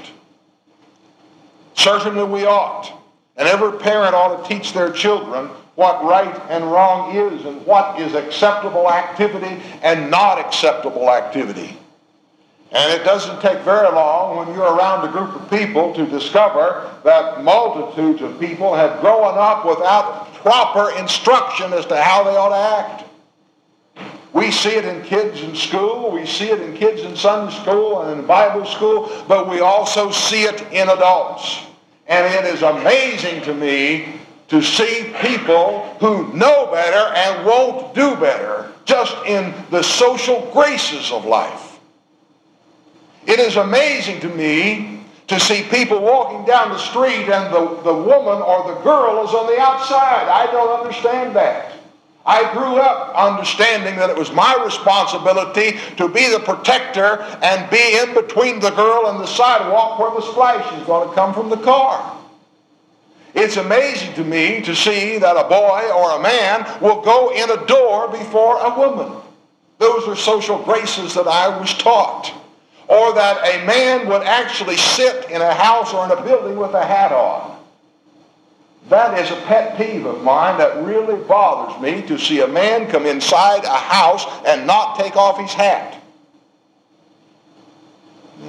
Certainly 1.75 2.23
we 2.23 2.45
ought. 2.45 2.91
And 3.37 3.47
every 3.47 3.77
parent 3.79 4.15
ought 4.15 4.43
to 4.43 4.49
teach 4.49 4.73
their 4.73 4.91
children 4.91 5.47
what 5.75 6.03
right 6.03 6.41
and 6.49 6.69
wrong 6.69 7.15
is 7.15 7.45
and 7.45 7.65
what 7.65 7.99
is 8.01 8.13
acceptable 8.13 8.91
activity 8.91 9.61
and 9.81 10.09
not 10.09 10.39
acceptable 10.39 11.09
activity. 11.09 11.77
And 12.71 12.93
it 12.93 13.03
doesn't 13.03 13.41
take 13.41 13.59
very 13.59 13.91
long 13.91 14.37
when 14.37 14.55
you're 14.55 14.75
around 14.75 15.07
a 15.07 15.11
group 15.11 15.35
of 15.35 15.49
people 15.49 15.93
to 15.95 16.05
discover 16.05 16.95
that 17.03 17.43
multitudes 17.43 18.21
of 18.21 18.39
people 18.39 18.75
have 18.75 19.01
grown 19.01 19.37
up 19.37 19.65
without 19.65 20.31
proper 20.35 20.91
instruction 20.99 21.73
as 21.73 21.87
to 21.87 21.99
how 21.99 22.23
they 22.23 22.35
ought 22.35 22.49
to 22.49 22.85
act. 22.85 23.05
We 24.33 24.51
see 24.51 24.69
it 24.69 24.85
in 24.85 25.01
kids 25.01 25.41
in 25.41 25.55
school, 25.55 26.11
we 26.11 26.27
see 26.27 26.49
it 26.49 26.61
in 26.61 26.77
kids 26.77 27.01
in 27.01 27.15
Sunday 27.15 27.55
school 27.55 28.03
and 28.03 28.19
in 28.19 28.27
Bible 28.27 28.65
school, 28.65 29.11
but 29.27 29.49
we 29.49 29.61
also 29.61 30.11
see 30.11 30.43
it 30.43 30.61
in 30.71 30.87
adults. 30.89 31.65
And 32.07 32.31
it 32.33 32.53
is 32.53 32.61
amazing 32.61 33.41
to 33.43 33.53
me 33.55 34.19
to 34.49 34.61
see 34.61 35.11
people 35.21 35.95
who 35.99 36.31
know 36.33 36.69
better 36.71 37.15
and 37.15 37.45
won't 37.45 37.95
do 37.95 38.15
better 38.17 38.71
just 38.85 39.15
in 39.25 39.53
the 39.71 39.81
social 39.83 40.49
graces 40.53 41.11
of 41.11 41.25
life. 41.25 41.68
It 43.29 43.39
is 43.39 43.57
amazing 43.57 44.21
to 44.21 44.29
me 44.29 45.01
to 45.27 45.39
see 45.39 45.61
people 45.61 46.01
walking 46.01 46.47
down 46.47 46.71
the 46.71 46.79
street 46.79 47.29
and 47.29 47.53
the, 47.53 47.79
the 47.83 47.93
woman 47.93 48.41
or 48.41 48.73
the 48.73 48.81
girl 48.81 49.23
is 49.23 49.35
on 49.35 49.45
the 49.45 49.61
outside. 49.61 50.27
I 50.27 50.51
don't 50.51 50.79
understand 50.79 51.35
that. 51.35 51.73
I 52.25 52.51
grew 52.53 52.77
up 52.77 53.15
understanding 53.15 53.97
that 53.97 54.09
it 54.09 54.17
was 54.17 54.31
my 54.31 54.59
responsibility 54.65 55.77
to 55.97 56.07
be 56.07 56.27
the 56.31 56.39
protector 56.39 57.21
and 57.43 57.69
be 57.69 57.99
in 57.99 58.15
between 58.15 58.61
the 58.61 58.71
girl 58.71 59.05
and 59.11 59.19
the 59.19 59.27
sidewalk 59.27 59.99
where 59.99 60.19
the 60.19 60.25
splash 60.25 60.79
is 60.79 60.87
going 60.87 61.07
to 61.07 61.13
come 61.13 61.31
from 61.31 61.51
the 61.51 61.57
car. 61.57 62.17
It's 63.35 63.57
amazing 63.57 64.15
to 64.15 64.23
me 64.23 64.61
to 64.61 64.75
see 64.75 65.19
that 65.19 65.37
a 65.37 65.47
boy 65.47 65.87
or 65.95 66.17
a 66.17 66.23
man 66.23 66.81
will 66.81 67.03
go 67.03 67.31
in 67.31 67.51
a 67.51 67.63
door 67.67 68.07
before 68.07 68.57
a 68.57 68.75
woman. 68.75 69.21
Those 69.77 70.07
are 70.07 70.15
social 70.15 70.57
graces 70.63 71.13
that 71.13 71.27
I 71.27 71.59
was 71.59 71.75
taught. 71.75 72.38
Or 72.89 73.13
that 73.13 73.37
a 73.45 73.65
man 73.67 74.09
would 74.09 74.23
actually 74.23 74.75
sit 74.75 75.29
in 75.29 75.41
a 75.41 75.53
house 75.53 75.93
or 75.93 76.05
in 76.05 76.11
a 76.11 76.21
building 76.23 76.57
with 76.57 76.73
a 76.73 76.83
hat 76.83 77.11
on. 77.11 77.55
That 78.89 79.19
is 79.19 79.29
a 79.29 79.39
pet 79.43 79.77
peeve 79.77 80.07
of 80.07 80.23
mine 80.23 80.57
that 80.57 80.83
really 80.83 81.15
bothers 81.25 81.79
me 81.79 82.01
to 82.07 82.17
see 82.17 82.41
a 82.41 82.47
man 82.47 82.89
come 82.89 83.05
inside 83.05 83.63
a 83.63 83.77
house 83.77 84.25
and 84.43 84.65
not 84.65 84.97
take 84.97 85.15
off 85.15 85.39
his 85.39 85.53
hat. 85.53 85.93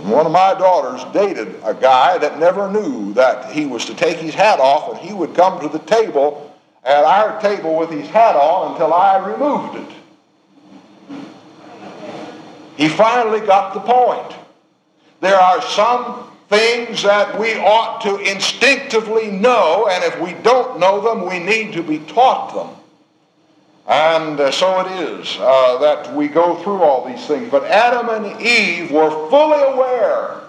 One 0.04 0.25
of 0.25 0.32
my 0.32 0.54
daughters 0.54 1.04
dated 1.12 1.61
a 1.62 1.75
guy 1.75 2.16
that 2.16 2.38
never 2.38 2.70
knew 2.70 3.12
that 3.14 3.52
he 3.52 3.66
was 3.66 3.85
to 3.87 3.94
take 3.94 4.16
his 4.16 4.35
hat 4.35 4.59
off 4.59 4.90
and 4.90 4.99
he 4.99 5.12
would 5.12 5.35
come 5.35 5.61
to 5.61 5.68
the 5.68 5.85
table 5.85 6.56
at 6.82 7.04
our 7.04 7.38
table 7.42 7.76
with 7.76 7.90
his 7.90 8.09
hat 8.09 8.37
on 8.37 8.73
until 8.73 8.94
I 8.94 9.18
removed 9.18 9.76
it. 9.76 10.00
He 12.80 12.88
finally 12.88 13.40
got 13.40 13.75
the 13.75 13.80
point. 13.80 14.34
There 15.20 15.37
are 15.37 15.60
some 15.60 16.30
things 16.49 17.02
that 17.02 17.38
we 17.38 17.52
ought 17.56 18.00
to 18.00 18.16
instinctively 18.16 19.30
know, 19.30 19.87
and 19.90 20.02
if 20.02 20.18
we 20.18 20.32
don't 20.42 20.80
know 20.80 21.02
them, 21.02 21.28
we 21.28 21.40
need 21.40 21.75
to 21.75 21.82
be 21.82 21.99
taught 21.99 22.54
them. 22.54 22.75
And 23.87 24.40
uh, 24.40 24.50
so 24.50 24.80
it 24.80 25.10
is 25.10 25.37
uh, 25.38 25.76
that 25.82 26.14
we 26.16 26.28
go 26.28 26.56
through 26.62 26.82
all 26.82 27.06
these 27.06 27.26
things. 27.26 27.50
But 27.50 27.64
Adam 27.64 28.08
and 28.08 28.40
Eve 28.40 28.90
were 28.90 29.28
fully 29.28 29.60
aware 29.75 30.40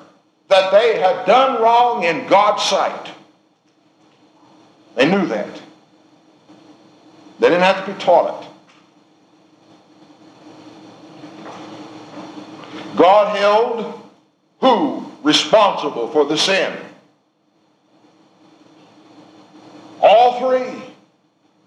that 0.48 0.72
they 0.72 1.02
had 1.02 1.26
done 1.26 1.62
wrong 1.62 2.06
in 2.06 2.28
God's 2.28 2.64
sight. 2.64 3.12
They 4.96 5.12
knew 5.12 5.26
that. 5.26 5.62
They 7.40 7.50
didn't 7.50 7.64
have 7.64 7.86
to 7.86 7.92
be 7.92 8.00
taught 8.00 8.42
it. 8.42 8.51
God 13.02 13.36
held 13.36 14.00
who 14.60 15.12
responsible 15.24 16.10
for 16.10 16.24
the 16.24 16.38
sin. 16.38 16.72
All 20.00 20.40
three 20.40 20.72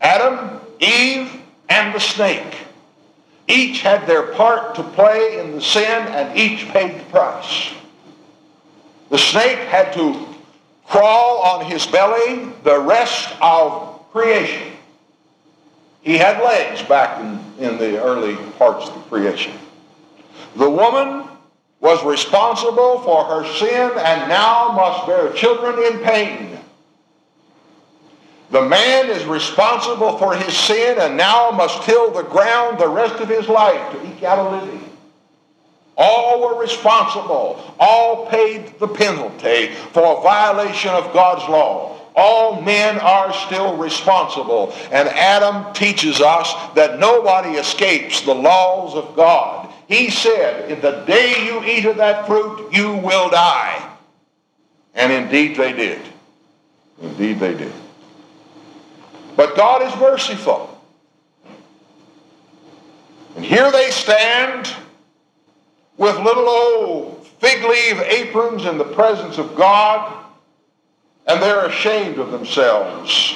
Adam, 0.01 0.61
Eve, 0.79 1.33
and 1.69 1.93
the 1.93 1.99
snake 1.99 2.55
each 3.49 3.81
had 3.81 4.07
their 4.07 4.33
part 4.35 4.77
to 4.77 4.85
play 4.85 5.41
in 5.41 5.57
the 5.57 5.61
sin 5.61 6.07
and 6.07 6.39
each 6.39 6.69
paid 6.69 7.01
the 7.01 7.05
price. 7.11 7.73
The 9.11 9.19
snake 9.19 9.59
had 9.59 9.93
to 9.95 10.29
crawl 10.87 11.39
on 11.39 11.67
his 11.67 11.85
belly 11.85 12.53
the 12.63 12.79
rest 12.79 13.35
of 13.43 14.09
creation. 14.13 14.71
He 16.01 16.17
had 16.17 16.41
legs 16.45 16.81
back 16.83 17.19
in, 17.19 17.41
in 17.59 17.77
the 17.77 18.01
early 18.01 18.37
parts 18.57 18.87
of 18.89 18.95
the 18.95 19.01
creation. 19.01 19.59
The 20.57 20.71
woman 20.71 21.29
was 21.81 22.03
responsible 22.05 23.01
for 23.01 23.25
her 23.25 23.53
sin 23.55 23.91
and 23.99 24.29
now 24.29 24.73
must 24.73 25.07
bear 25.07 25.33
children 25.33 25.93
in 25.93 26.01
pain. 26.01 26.59
The 28.51 28.63
man 28.63 29.11
is 29.11 29.25
responsible 29.25 30.17
for 30.17 30.35
his 30.35 30.57
sin 30.57 30.99
and 30.99 31.17
now 31.17 31.51
must 31.51 31.83
till 31.83 32.13
the 32.13 32.23
ground 32.23 32.79
the 32.79 32.89
rest 32.89 33.21
of 33.21 33.29
his 33.29 33.49
life 33.49 33.93
to 33.93 34.07
eke 34.07 34.23
out 34.23 34.39
a 34.39 34.57
living. 34.57 34.91
All 35.97 36.41
were 36.41 36.61
responsible. 36.61 37.75
All 37.79 38.27
paid 38.27 38.79
the 38.79 38.89
penalty 38.89 39.75
for 39.93 40.19
a 40.19 40.23
violation 40.23 40.91
of 40.91 41.13
God's 41.13 41.49
law. 41.49 42.01
All 42.17 42.61
men 42.63 42.99
are 42.99 43.33
still 43.33 43.77
responsible. 43.77 44.73
And 44.91 45.09
Adam 45.09 45.73
teaches 45.75 46.21
us 46.21 46.55
that 46.75 46.99
nobody 46.99 47.59
escapes 47.59 48.21
the 48.23 48.35
laws 48.35 48.95
of 48.95 49.17
God. 49.17 49.74
He 49.89 50.11
said, 50.11 50.71
in 50.71 50.81
the 50.81 51.05
day 51.05 51.45
you 51.45 51.63
eat 51.65 51.85
of 51.85 51.97
that 51.99 52.27
fruit, 52.27 52.73
you 52.73 52.95
will 52.95 53.31
die. 53.31 53.91
And 54.95 55.13
indeed 55.13 55.57
they 55.57 55.73
did. 55.73 56.01
Indeed 57.03 57.41
they 57.41 57.55
did. 57.55 57.73
But 59.37 59.57
God 59.57 59.83
is 59.83 59.95
merciful. 60.01 60.71
And 63.37 63.45
here 63.45 63.71
they 63.73 63.91
stand 63.91 64.73
with 65.97 66.17
little 66.19 66.49
old 66.49 67.27
fig 67.39 67.63
leaf 67.63 68.01
aprons 68.01 68.65
in 68.65 68.79
the 68.79 68.85
presence 68.85 69.39
of 69.39 69.55
God, 69.55 70.25
and 71.27 71.43
they're 71.43 71.67
ashamed 71.67 72.19
of 72.19 72.31
themselves. 72.31 73.35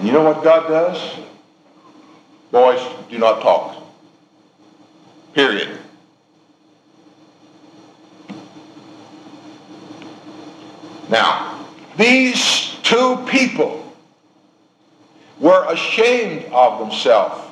You 0.00 0.12
know 0.12 0.22
what 0.22 0.44
God 0.44 0.68
does? 0.68 1.27
Boys, 2.50 2.80
do 3.10 3.18
not 3.18 3.42
talk. 3.42 3.82
Period. 5.34 5.78
Now, 11.08 11.64
these 11.96 12.76
two 12.82 13.24
people 13.28 13.84
were 15.38 15.66
ashamed 15.72 16.46
of 16.52 16.78
themselves 16.78 17.42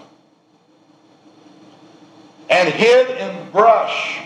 and 2.48 2.68
hid 2.68 3.10
in 3.10 3.50
brush 3.50 4.25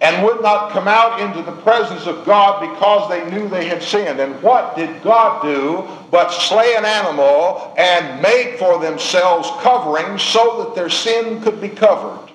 and 0.00 0.24
would 0.24 0.40
not 0.40 0.70
come 0.70 0.88
out 0.88 1.20
into 1.20 1.42
the 1.42 1.56
presence 1.60 2.06
of 2.06 2.24
God 2.24 2.60
because 2.60 3.10
they 3.10 3.30
knew 3.30 3.48
they 3.48 3.66
had 3.66 3.82
sinned. 3.82 4.18
And 4.18 4.42
what 4.42 4.74
did 4.74 5.02
God 5.02 5.42
do 5.42 5.86
but 6.10 6.30
slay 6.30 6.74
an 6.76 6.86
animal 6.86 7.74
and 7.76 8.22
make 8.22 8.58
for 8.58 8.78
themselves 8.78 9.50
coverings 9.60 10.22
so 10.22 10.64
that 10.64 10.74
their 10.74 10.88
sin 10.88 11.42
could 11.42 11.60
be 11.60 11.68
covered? 11.68 12.30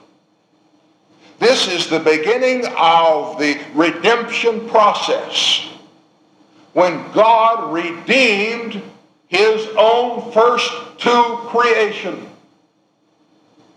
This 1.39 1.67
is 1.67 1.89
the 1.89 1.99
beginning 1.99 2.65
of 2.77 3.39
the 3.39 3.59
redemption 3.73 4.69
process. 4.69 5.67
When 6.73 7.11
God 7.13 7.73
redeemed 7.73 8.81
his 9.27 9.67
own 9.75 10.31
first 10.31 10.71
two 10.99 11.39
creation 11.47 12.29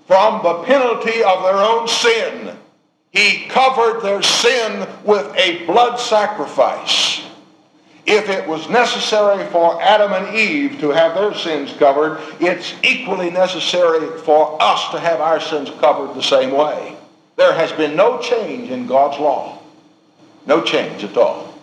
from 0.06 0.42
the 0.42 0.62
penalty 0.64 1.22
of 1.22 1.42
their 1.42 1.56
own 1.56 1.88
sin 1.88 2.57
he 3.10 3.46
covered 3.46 4.00
their 4.00 4.22
sin 4.22 4.86
with 5.04 5.34
a 5.36 5.64
blood 5.66 5.96
sacrifice. 5.96 7.22
If 8.06 8.28
it 8.30 8.48
was 8.48 8.68
necessary 8.70 9.44
for 9.46 9.80
Adam 9.82 10.12
and 10.12 10.34
Eve 10.34 10.80
to 10.80 10.90
have 10.90 11.14
their 11.14 11.34
sins 11.34 11.74
covered, 11.78 12.20
it's 12.40 12.74
equally 12.82 13.30
necessary 13.30 14.18
for 14.20 14.56
us 14.62 14.90
to 14.92 14.98
have 14.98 15.20
our 15.20 15.40
sins 15.40 15.70
covered 15.78 16.14
the 16.14 16.22
same 16.22 16.52
way. 16.52 16.96
There 17.36 17.52
has 17.52 17.70
been 17.72 17.96
no 17.96 18.18
change 18.18 18.70
in 18.70 18.86
God's 18.86 19.18
law. 19.20 19.58
No 20.46 20.62
change 20.62 21.04
at 21.04 21.16
all. 21.16 21.54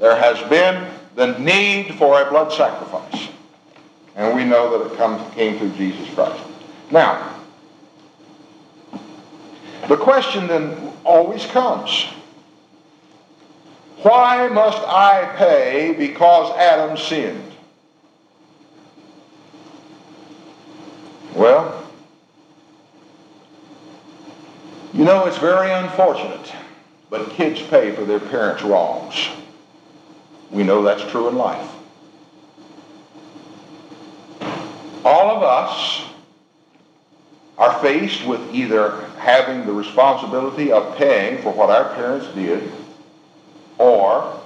There 0.00 0.16
has 0.16 0.40
been 0.48 0.90
the 1.14 1.38
need 1.38 1.94
for 1.94 2.20
a 2.20 2.30
blood 2.30 2.52
sacrifice. 2.52 3.28
And 4.16 4.34
we 4.34 4.44
know 4.44 4.78
that 4.78 4.92
it 4.92 4.96
comes, 4.96 5.34
came 5.34 5.58
through 5.58 5.72
Jesus 5.72 6.12
Christ. 6.14 6.42
Now, 6.90 7.34
the 9.88 9.96
question 9.96 10.46
then 10.46 10.92
always 11.04 11.46
comes, 11.46 12.06
why 14.02 14.48
must 14.48 14.78
I 14.86 15.34
pay 15.36 15.94
because 15.96 16.54
Adam 16.56 16.96
sinned? 16.96 17.52
Well, 21.34 21.84
you 24.92 25.04
know, 25.04 25.26
it's 25.26 25.38
very 25.38 25.72
unfortunate, 25.72 26.52
but 27.10 27.30
kids 27.30 27.60
pay 27.62 27.92
for 27.92 28.04
their 28.04 28.20
parents' 28.20 28.62
wrongs. 28.62 29.28
We 30.50 30.62
know 30.62 30.82
that's 30.82 31.02
true 31.10 31.28
in 31.28 31.36
life. 31.36 31.68
All 35.04 35.36
of 35.36 35.42
us 35.42 36.04
are 37.56 37.78
faced 37.80 38.26
with 38.26 38.40
either 38.52 39.00
having 39.18 39.66
the 39.66 39.72
responsibility 39.72 40.72
of 40.72 40.96
paying 40.96 41.40
for 41.42 41.52
what 41.52 41.70
our 41.70 41.94
parents 41.94 42.26
did, 42.34 42.70
or 43.78 44.40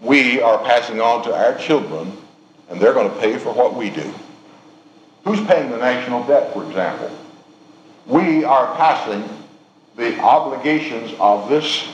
we 0.00 0.40
are 0.40 0.58
passing 0.64 1.00
on 1.00 1.22
to 1.24 1.34
our 1.34 1.56
children 1.58 2.16
and 2.68 2.80
they're 2.80 2.94
going 2.94 3.10
to 3.10 3.18
pay 3.18 3.36
for 3.36 3.52
what 3.52 3.74
we 3.74 3.90
do. 3.90 4.14
Who's 5.24 5.40
paying 5.46 5.70
the 5.70 5.76
national 5.76 6.24
debt, 6.24 6.52
for 6.52 6.64
example? 6.66 7.10
We 8.06 8.44
are 8.44 8.74
passing 8.76 9.28
the 9.96 10.18
obligations 10.20 11.12
of 11.18 11.48
this 11.48 11.88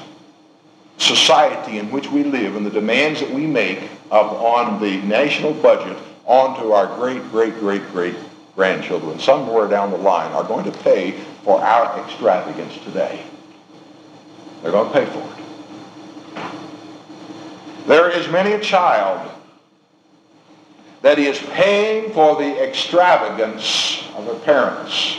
society 0.99 1.79
in 1.79 1.91
which 1.91 2.11
we 2.11 2.25
live 2.25 2.57
and 2.57 2.65
the 2.65 2.71
demands 2.71 3.21
that 3.21 3.31
we 3.31 3.47
make 3.47 3.83
upon 4.11 4.81
the 4.81 4.99
national 5.03 5.55
budget 5.55 5.97
onto 6.25 6.71
our 6.73 6.87
great, 6.97 7.23
great, 7.31 7.59
great, 7.59 7.83
great 7.91 8.17
grandchildren. 8.57 9.21
Somewhere 9.21 9.69
down 9.69 9.91
the 9.91 9.99
line 9.99 10.33
are 10.33 10.43
going 10.43 10.65
to 10.65 10.77
pay 10.79 11.13
for 11.45 11.61
our 11.61 12.03
extravagance 12.03 12.77
today. 12.83 13.23
They're 14.63 14.73
going 14.73 14.93
to 14.93 14.99
pay 14.99 15.07
for 15.07 15.21
it. 15.21 15.37
There 17.87 18.11
is 18.11 18.29
many 18.29 18.53
a 18.53 18.61
child 18.61 19.31
that 21.03 21.21
is 21.21 21.39
paying 21.39 22.13
for 22.13 22.35
the 22.35 22.61
extravagance 22.61 24.03
of 24.17 24.25
their 24.25 24.35
parents. 24.41 25.19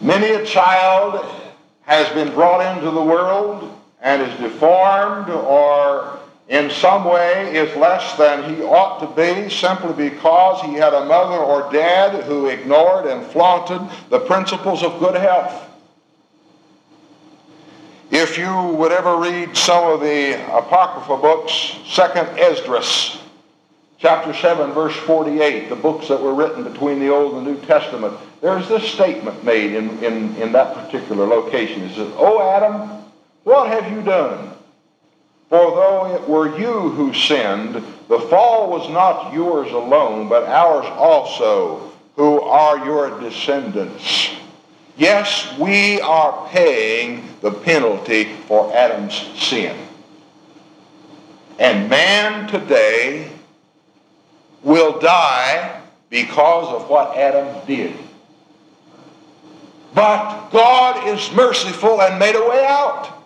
Many 0.00 0.28
a 0.28 0.44
child 0.46 1.24
has 1.82 2.08
been 2.10 2.32
brought 2.34 2.76
into 2.76 2.90
the 2.90 3.02
world 3.02 3.76
and 4.00 4.22
is 4.22 4.38
deformed 4.38 5.30
or 5.30 6.20
in 6.48 6.70
some 6.70 7.04
way 7.04 7.56
is 7.56 7.74
less 7.76 8.16
than 8.16 8.54
he 8.54 8.62
ought 8.62 8.98
to 9.00 9.06
be 9.16 9.48
simply 9.48 10.10
because 10.10 10.60
he 10.62 10.74
had 10.74 10.92
a 10.92 11.04
mother 11.04 11.36
or 11.36 11.72
dad 11.72 12.24
who 12.24 12.46
ignored 12.46 13.06
and 13.06 13.24
flaunted 13.26 13.80
the 14.10 14.20
principles 14.20 14.82
of 14.82 14.98
good 14.98 15.14
health. 15.14 15.68
If 18.10 18.36
you 18.36 18.54
would 18.76 18.92
ever 18.92 19.16
read 19.16 19.56
some 19.56 19.90
of 19.90 20.00
the 20.00 20.34
Apocrypha 20.54 21.16
books, 21.16 21.76
Second 21.86 22.38
Esdras, 22.38 23.18
chapter 23.98 24.34
7, 24.34 24.72
verse 24.72 24.94
48, 24.94 25.70
the 25.70 25.76
books 25.76 26.08
that 26.08 26.20
were 26.20 26.34
written 26.34 26.64
between 26.64 26.98
the 26.98 27.08
Old 27.08 27.34
and 27.34 27.46
New 27.46 27.58
Testament, 27.62 28.14
there's 28.42 28.68
this 28.68 28.82
statement 28.82 29.42
made 29.44 29.72
in, 29.72 30.04
in, 30.04 30.36
in 30.36 30.52
that 30.52 30.74
particular 30.74 31.24
location. 31.26 31.84
It 31.84 31.94
says, 31.94 32.12
O 32.16 32.42
Adam, 32.42 33.02
what 33.44 33.68
have 33.68 33.90
you 33.90 34.02
done? 34.02 34.52
For 35.52 35.70
though 35.72 36.14
it 36.14 36.26
were 36.26 36.58
you 36.58 36.88
who 36.88 37.12
sinned, 37.12 37.74
the 38.08 38.18
fall 38.30 38.70
was 38.70 38.88
not 38.88 39.34
yours 39.34 39.70
alone, 39.70 40.26
but 40.30 40.44
ours 40.44 40.86
also, 40.96 41.92
who 42.16 42.40
are 42.40 42.82
your 42.86 43.20
descendants. 43.20 44.30
Yes, 44.96 45.52
we 45.58 46.00
are 46.00 46.48
paying 46.48 47.28
the 47.42 47.50
penalty 47.50 48.32
for 48.48 48.74
Adam's 48.74 49.14
sin. 49.38 49.76
And 51.58 51.90
man 51.90 52.48
today 52.48 53.30
will 54.62 55.00
die 55.00 55.82
because 56.08 56.72
of 56.72 56.88
what 56.88 57.14
Adam 57.14 57.66
did. 57.66 57.94
But 59.94 60.48
God 60.48 61.08
is 61.08 61.30
merciful 61.32 62.00
and 62.00 62.18
made 62.18 62.36
a 62.36 62.48
way 62.48 62.64
out. 62.66 63.21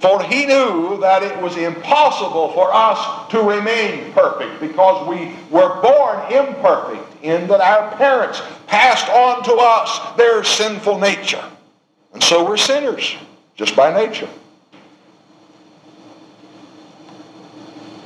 For 0.00 0.22
he 0.22 0.46
knew 0.46 0.98
that 1.00 1.22
it 1.22 1.40
was 1.42 1.58
impossible 1.58 2.52
for 2.54 2.72
us 2.72 3.30
to 3.32 3.42
remain 3.42 4.12
perfect 4.12 4.58
because 4.58 5.06
we 5.06 5.36
were 5.50 5.80
born 5.82 6.32
imperfect 6.32 7.22
in 7.22 7.46
that 7.48 7.60
our 7.60 7.94
parents 7.96 8.40
passed 8.66 9.10
on 9.10 9.42
to 9.44 9.52
us 9.52 10.16
their 10.16 10.42
sinful 10.42 10.98
nature. 10.98 11.44
And 12.14 12.22
so 12.22 12.48
we're 12.48 12.56
sinners, 12.56 13.14
just 13.56 13.76
by 13.76 13.92
nature. 13.92 14.28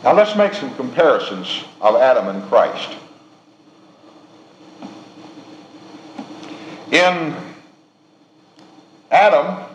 Now 0.03 0.15
let's 0.15 0.35
make 0.35 0.53
some 0.53 0.75
comparisons 0.75 1.65
of 1.81 1.95
Adam 1.95 2.27
and 2.27 2.43
Christ. 2.49 2.91
In 6.91 7.37
Adam, 9.13 9.74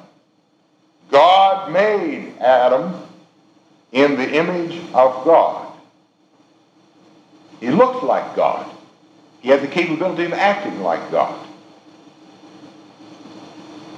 God 1.12 1.72
made 1.72 2.38
Adam 2.39 3.02
in 3.91 4.15
the 4.15 4.30
image 4.32 4.78
of 4.93 5.26
God. 5.26 5.74
He 7.60 7.72
looked 7.72 8.04
like 8.04 8.36
God. 8.36 8.69
He 9.41 9.50
had 9.50 9.62
the 9.62 9.67
capability 9.67 10.26
of 10.26 10.34
acting 10.34 10.82
like 10.82 11.12
God. 11.12 11.48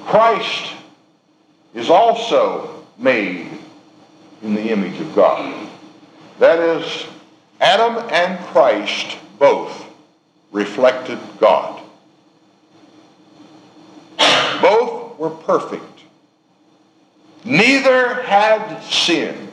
Christ 0.06 0.74
is 1.74 1.90
also 1.90 2.84
made 2.98 3.48
in 4.42 4.56
the 4.56 4.70
image 4.70 5.00
of 5.00 5.14
God. 5.16 5.70
That 6.40 6.60
is, 6.60 7.06
Adam 7.60 8.04
and 8.12 8.40
Christ 8.48 9.18
both 9.38 9.86
reflected 10.52 11.20
God. 11.40 11.82
Both 14.62 15.18
were 15.18 15.30
perfect. 15.30 16.01
Neither 17.52 18.14
had 18.24 18.82
sinned. 18.82 19.50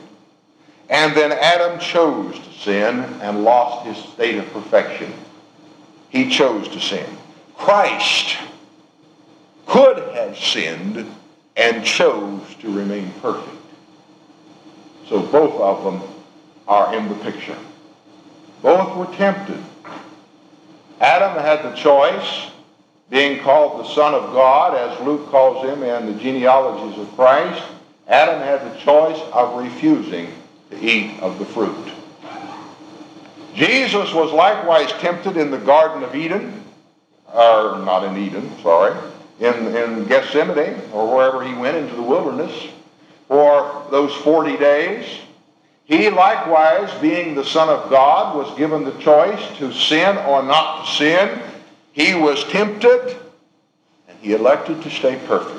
And 0.89 1.13
then 1.17 1.33
Adam 1.33 1.81
chose 1.81 2.39
to 2.39 2.53
sin 2.53 3.03
and 3.21 3.43
lost 3.43 3.85
his 3.85 3.97
state 4.13 4.37
of 4.37 4.49
perfection. 4.53 5.13
He 6.09 6.29
chose 6.29 6.69
to 6.69 6.79
sin. 6.79 7.05
Christ 7.57 8.37
could 9.65 9.97
have 10.15 10.37
sinned 10.37 11.13
and 11.57 11.83
chose 11.83 12.55
to 12.61 12.71
remain 12.71 13.11
perfect. 13.21 13.57
So 15.09 15.21
both 15.21 15.59
of 15.59 15.83
them 15.83 16.01
are 16.69 16.95
in 16.95 17.09
the 17.09 17.15
picture. 17.15 17.57
Both 18.61 18.95
were 18.95 19.13
tempted. 19.17 19.61
Adam 21.01 21.37
had 21.37 21.63
the 21.63 21.75
choice, 21.75 22.49
being 23.09 23.43
called 23.43 23.83
the 23.83 23.89
Son 23.89 24.13
of 24.13 24.31
God, 24.31 24.73
as 24.73 25.05
Luke 25.05 25.29
calls 25.29 25.65
him 25.65 25.83
in 25.83 26.05
the 26.05 26.13
genealogies 26.13 26.97
of 26.97 27.13
Christ, 27.17 27.61
Adam 28.09 28.41
had 28.41 28.61
the 28.65 28.79
choice 28.79 29.19
of 29.31 29.63
refusing 29.63 30.33
to 30.71 30.79
eat 30.83 31.19
of 31.21 31.37
the 31.37 31.45
fruit. 31.45 31.93
Jesus 33.53 34.13
was 34.13 34.31
likewise 34.31 34.91
tempted 34.93 35.37
in 35.37 35.51
the 35.51 35.59
Garden 35.59 36.03
of 36.03 36.15
Eden, 36.15 36.63
or 37.31 37.77
not 37.79 38.03
in 38.03 38.17
Eden, 38.17 38.51
sorry, 38.63 38.97
in, 39.39 39.75
in 39.75 40.05
Gethsemane, 40.05 40.81
or 40.91 41.15
wherever 41.15 41.43
he 41.43 41.53
went 41.53 41.77
into 41.77 41.95
the 41.95 42.01
wilderness 42.01 42.67
for 43.27 43.85
those 43.91 44.13
40 44.15 44.57
days. 44.57 45.05
He 45.85 46.09
likewise, 46.09 46.91
being 47.01 47.35
the 47.35 47.45
Son 47.45 47.69
of 47.69 47.89
God, 47.91 48.35
was 48.35 48.57
given 48.57 48.83
the 48.83 48.97
choice 48.99 49.57
to 49.57 49.71
sin 49.71 50.17
or 50.17 50.41
not 50.41 50.85
to 50.85 50.91
sin. 50.91 51.41
He 51.93 52.15
was 52.15 52.43
tempted, 52.45 53.17
and 54.07 54.17
he 54.19 54.33
elected 54.33 54.81
to 54.83 54.89
stay 54.89 55.19
perfect. 55.27 55.58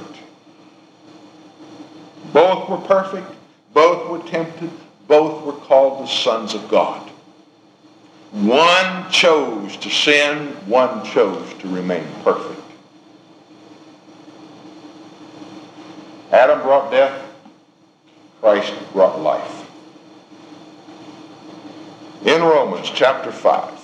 Both 2.33 2.69
were 2.69 2.79
perfect. 2.79 3.27
Both 3.73 4.09
were 4.11 4.29
tempted. 4.29 4.71
Both 5.09 5.45
were 5.45 5.53
called 5.53 6.03
the 6.03 6.07
sons 6.07 6.55
of 6.55 6.69
God. 6.69 7.09
One 8.33 9.11
chose 9.11 9.77
to 9.79 9.91
sin. 9.91 10.49
One 10.67 11.05
chose 11.05 11.53
to 11.61 11.69
remain 11.69 12.07
perfect. 12.23 12.61
Adam 16.31 16.63
brought 16.63 16.91
death. 16.91 17.27
Christ 18.41 18.73
brought 18.93 19.21
life. 19.21 19.67
In 22.25 22.43
Romans 22.43 22.91
chapter 22.95 23.33
5. 23.33 23.80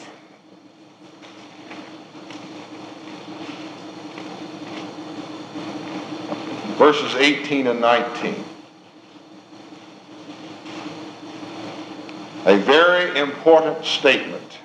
Verses 6.77 7.15
18 7.15 7.67
and 7.67 7.81
19. 7.81 8.45
A 12.47 12.57
very 12.59 13.19
important 13.19 13.85
statement. 13.85 14.59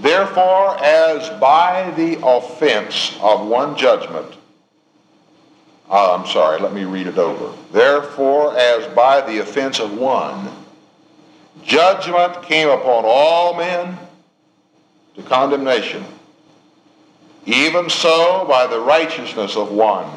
Therefore, 0.00 0.76
as 0.82 1.28
by 1.38 1.92
the 1.96 2.18
offense 2.26 3.16
of 3.20 3.46
one 3.46 3.76
judgment, 3.76 4.34
uh, 5.88 6.16
I'm 6.18 6.26
sorry, 6.26 6.60
let 6.60 6.72
me 6.72 6.84
read 6.84 7.06
it 7.06 7.18
over. 7.18 7.56
Therefore, 7.70 8.56
as 8.56 8.86
by 8.94 9.20
the 9.20 9.38
offense 9.38 9.78
of 9.78 9.96
one, 9.96 10.50
judgment 11.62 12.42
came 12.42 12.68
upon 12.68 13.04
all 13.06 13.54
men 13.54 13.98
to 15.14 15.22
condemnation, 15.22 16.04
even 17.44 17.90
so 17.90 18.46
by 18.48 18.66
the 18.66 18.80
righteousness 18.80 19.56
of 19.56 19.70
one, 19.70 20.08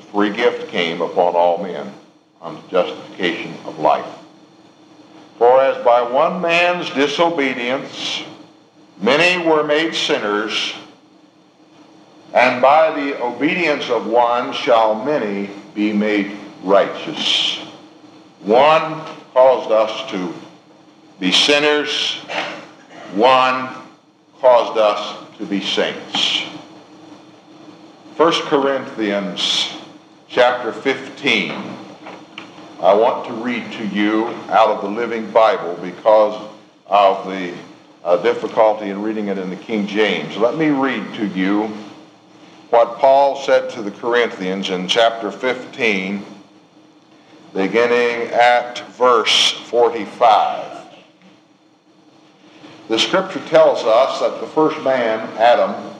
the 0.00 0.06
free 0.12 0.30
gift 0.30 0.68
came 0.68 1.00
upon 1.00 1.34
all 1.34 1.62
men 1.62 1.92
unto 2.40 2.60
justification 2.68 3.54
of 3.66 3.78
life. 3.78 4.06
For 5.38 5.60
as 5.60 5.82
by 5.84 6.02
one 6.02 6.40
man's 6.40 6.90
disobedience 6.90 8.22
many 9.00 9.46
were 9.46 9.62
made 9.62 9.94
sinners, 9.94 10.74
and 12.34 12.62
by 12.62 12.92
the 12.92 13.22
obedience 13.22 13.88
of 13.90 14.06
one 14.06 14.52
shall 14.52 15.04
many 15.04 15.50
be 15.74 15.92
made 15.92 16.36
righteous. 16.62 17.56
One 18.42 19.02
caused 19.32 19.70
us 19.70 20.10
to 20.10 20.34
be 21.18 21.32
sinners. 21.32 22.16
One 23.14 23.68
caused 24.40 24.78
us 24.78 25.16
to 25.38 25.46
be 25.46 25.60
saints. 25.60 26.42
1 28.16 28.32
Corinthians 28.42 29.79
chapter 30.30 30.70
15. 30.70 31.50
I 32.80 32.94
want 32.94 33.26
to 33.26 33.32
read 33.32 33.72
to 33.72 33.86
you 33.88 34.28
out 34.48 34.68
of 34.68 34.80
the 34.80 34.88
Living 34.88 35.28
Bible 35.32 35.76
because 35.82 36.48
of 36.86 37.26
the 37.26 37.52
uh, 38.04 38.16
difficulty 38.18 38.90
in 38.90 39.02
reading 39.02 39.26
it 39.26 39.38
in 39.38 39.50
the 39.50 39.56
King 39.56 39.88
James. 39.88 40.36
Let 40.36 40.56
me 40.56 40.68
read 40.68 41.14
to 41.14 41.26
you 41.26 41.64
what 42.70 42.98
Paul 42.98 43.42
said 43.42 43.70
to 43.70 43.82
the 43.82 43.90
Corinthians 43.90 44.70
in 44.70 44.86
chapter 44.86 45.32
15, 45.32 46.24
beginning 47.52 48.28
at 48.30 48.78
verse 48.90 49.50
45. 49.50 50.86
The 52.86 52.98
scripture 53.00 53.44
tells 53.48 53.82
us 53.82 54.20
that 54.20 54.40
the 54.40 54.46
first 54.46 54.80
man, 54.84 55.28
Adam, 55.38 55.92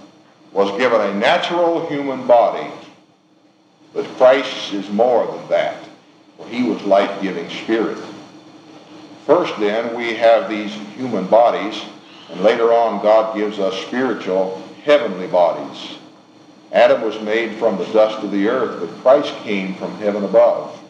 was 0.53 0.71
given 0.79 1.01
a 1.01 1.15
natural 1.15 1.85
human 1.89 2.29
body, 2.29 2.71
but 3.93 4.05
Christ 4.17 4.73
is 4.73 4.89
more 4.91 5.27
than 5.27 5.49
that, 5.49 5.83
for 6.37 6.47
he 6.47 6.63
was 6.63 6.83
life-giving 6.83 7.49
spirit. 7.51 7.99
First, 9.27 9.59
then, 9.59 9.97
we 9.97 10.15
have 10.15 10.49
these 10.49 10.73
human 10.97 11.27
bodies, 11.27 11.83
and 12.31 12.41
later 12.41 12.73
on, 12.73 13.03
God 13.03 13.37
gives 13.37 13.59
us 13.59 13.75
spiritual, 13.87 14.63
heavenly 14.85 15.27
bodies. 15.27 15.97
Adam 16.73 17.03
was 17.03 17.21
made 17.21 17.57
from 17.57 17.77
the 17.79 17.87
dust 17.87 18.23
of 18.25 18.31
the 18.31 18.49
earth, 18.49 18.81
but 18.81 19.03
Christ 19.03 19.35
came 19.43 19.75
from 19.75 19.97
heaven 19.99 20.25
above. 20.25 20.81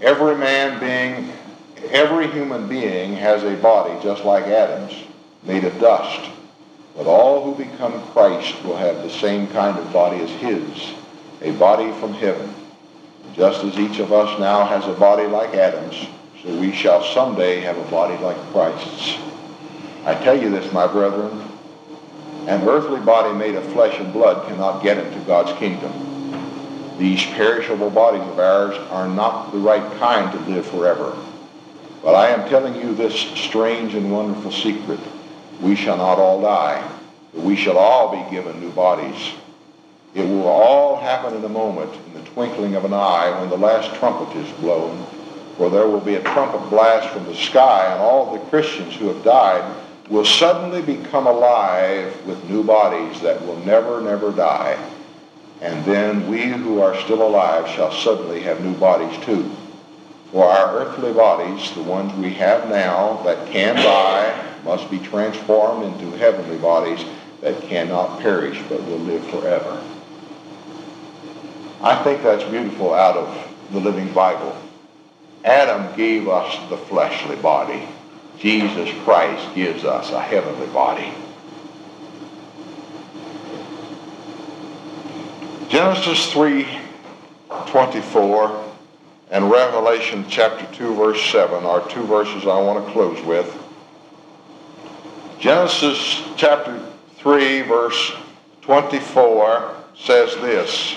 Every 0.00 0.36
man 0.36 0.78
being, 0.78 1.32
every 1.90 2.28
human 2.30 2.68
being 2.68 3.14
has 3.14 3.42
a 3.42 3.56
body 3.56 4.00
just 4.02 4.24
like 4.24 4.44
Adam's, 4.44 4.94
made 5.42 5.64
of 5.64 5.78
dust. 5.80 6.30
But 6.96 7.06
all 7.06 7.42
who 7.42 7.64
become 7.64 8.00
Christ 8.08 8.62
will 8.64 8.76
have 8.76 9.02
the 9.02 9.10
same 9.10 9.46
kind 9.48 9.78
of 9.78 9.92
body 9.92 10.22
as 10.22 10.30
his, 10.30 10.94
a 11.42 11.52
body 11.52 11.90
from 12.00 12.12
heaven. 12.14 12.54
Just 13.34 13.64
as 13.64 13.78
each 13.78 13.98
of 13.98 14.12
us 14.12 14.38
now 14.40 14.66
has 14.66 14.86
a 14.86 14.98
body 14.98 15.26
like 15.26 15.54
Adam's, 15.54 16.06
so 16.42 16.54
we 16.58 16.72
shall 16.72 17.02
someday 17.02 17.60
have 17.60 17.78
a 17.78 17.90
body 17.90 18.16
like 18.22 18.36
Christ's. 18.52 19.18
I 20.04 20.14
tell 20.14 20.40
you 20.40 20.50
this, 20.50 20.72
my 20.72 20.86
brethren, 20.86 21.46
an 22.46 22.66
earthly 22.66 23.00
body 23.00 23.36
made 23.36 23.54
of 23.54 23.64
flesh 23.72 23.98
and 24.00 24.12
blood 24.12 24.46
cannot 24.48 24.82
get 24.82 24.98
into 24.98 25.18
God's 25.26 25.52
kingdom. 25.58 25.92
These 26.98 27.24
perishable 27.26 27.90
bodies 27.90 28.22
of 28.22 28.38
ours 28.38 28.76
are 28.90 29.08
not 29.08 29.52
the 29.52 29.58
right 29.58 29.98
kind 29.98 30.32
to 30.32 30.50
live 30.50 30.66
forever. 30.66 31.16
But 32.02 32.14
I 32.14 32.28
am 32.28 32.48
telling 32.48 32.74
you 32.74 32.94
this 32.94 33.14
strange 33.14 33.94
and 33.94 34.10
wonderful 34.10 34.52
secret. 34.52 35.00
We 35.60 35.76
shall 35.76 35.98
not 35.98 36.18
all 36.18 36.40
die, 36.40 36.86
but 37.34 37.42
we 37.42 37.56
shall 37.56 37.76
all 37.76 38.10
be 38.10 38.30
given 38.30 38.60
new 38.60 38.72
bodies. 38.72 39.32
It 40.14 40.24
will 40.24 40.48
all 40.48 40.96
happen 40.96 41.36
in 41.36 41.44
a 41.44 41.48
moment, 41.48 41.92
in 42.06 42.14
the 42.14 42.28
twinkling 42.30 42.74
of 42.74 42.84
an 42.84 42.92
eye, 42.92 43.38
when 43.38 43.48
the 43.48 43.56
last 43.56 43.94
trumpet 43.94 44.36
is 44.36 44.50
blown. 44.58 45.06
For 45.56 45.70
there 45.70 45.86
will 45.86 46.00
be 46.00 46.16
a 46.16 46.22
trumpet 46.22 46.68
blast 46.68 47.10
from 47.10 47.26
the 47.26 47.34
sky, 47.34 47.92
and 47.92 48.00
all 48.00 48.32
the 48.32 48.44
Christians 48.50 48.96
who 48.96 49.08
have 49.08 49.22
died 49.22 49.76
will 50.08 50.24
suddenly 50.24 50.82
become 50.82 51.26
alive 51.26 52.26
with 52.26 52.50
new 52.50 52.64
bodies 52.64 53.20
that 53.20 53.40
will 53.46 53.58
never, 53.58 54.00
never 54.00 54.32
die. 54.32 54.76
And 55.60 55.84
then 55.84 56.28
we 56.28 56.42
who 56.42 56.80
are 56.80 56.98
still 57.00 57.22
alive 57.22 57.68
shall 57.68 57.92
suddenly 57.92 58.40
have 58.40 58.64
new 58.64 58.74
bodies 58.74 59.16
too. 59.24 59.48
For 60.32 60.44
our 60.44 60.78
earthly 60.78 61.12
bodies, 61.12 61.72
the 61.72 61.82
ones 61.82 62.12
we 62.14 62.32
have 62.34 62.68
now 62.68 63.22
that 63.24 63.48
can 63.48 63.76
die, 63.76 64.46
must 64.64 64.90
be 64.90 64.98
transformed 64.98 65.84
into 65.84 66.16
heavenly 66.18 66.58
bodies 66.58 67.04
that 67.40 67.60
cannot 67.62 68.20
perish 68.20 68.60
but 68.68 68.82
will 68.84 68.98
live 68.98 69.24
forever. 69.28 69.82
I 71.82 72.02
think 72.02 72.22
that's 72.22 72.44
beautiful 72.44 72.92
out 72.92 73.16
of 73.16 73.54
the 73.72 73.80
Living 73.80 74.12
Bible. 74.12 74.54
Adam 75.44 75.96
gave 75.96 76.28
us 76.28 76.68
the 76.68 76.76
fleshly 76.76 77.36
body. 77.36 77.88
Jesus 78.38 78.90
Christ 79.04 79.54
gives 79.54 79.84
us 79.84 80.10
a 80.10 80.20
heavenly 80.20 80.66
body. 80.68 81.12
Genesis 85.70 86.30
3, 86.32 86.66
24 87.68 88.74
and 89.30 89.50
Revelation 89.50 90.26
chapter 90.28 90.66
2, 90.76 90.94
verse 90.96 91.30
7 91.30 91.64
are 91.64 91.88
two 91.88 92.02
verses 92.02 92.42
I 92.46 92.60
want 92.60 92.84
to 92.84 92.92
close 92.92 93.24
with. 93.24 93.56
Genesis 95.38 96.22
chapter 96.36 96.84
3, 97.18 97.62
verse 97.62 98.12
24 98.60 99.74
says 99.96 100.34
this. 100.36 100.96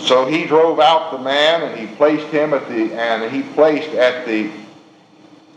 So 0.00 0.26
he 0.26 0.44
drove 0.44 0.78
out 0.78 1.10
the 1.12 1.18
man 1.18 1.62
and 1.62 1.78
he 1.78 1.86
placed 1.96 2.26
him 2.26 2.54
at 2.54 2.68
the 2.68 2.92
and 2.94 3.32
he 3.32 3.42
placed 3.54 3.90
at 3.90 4.26
the 4.26 4.50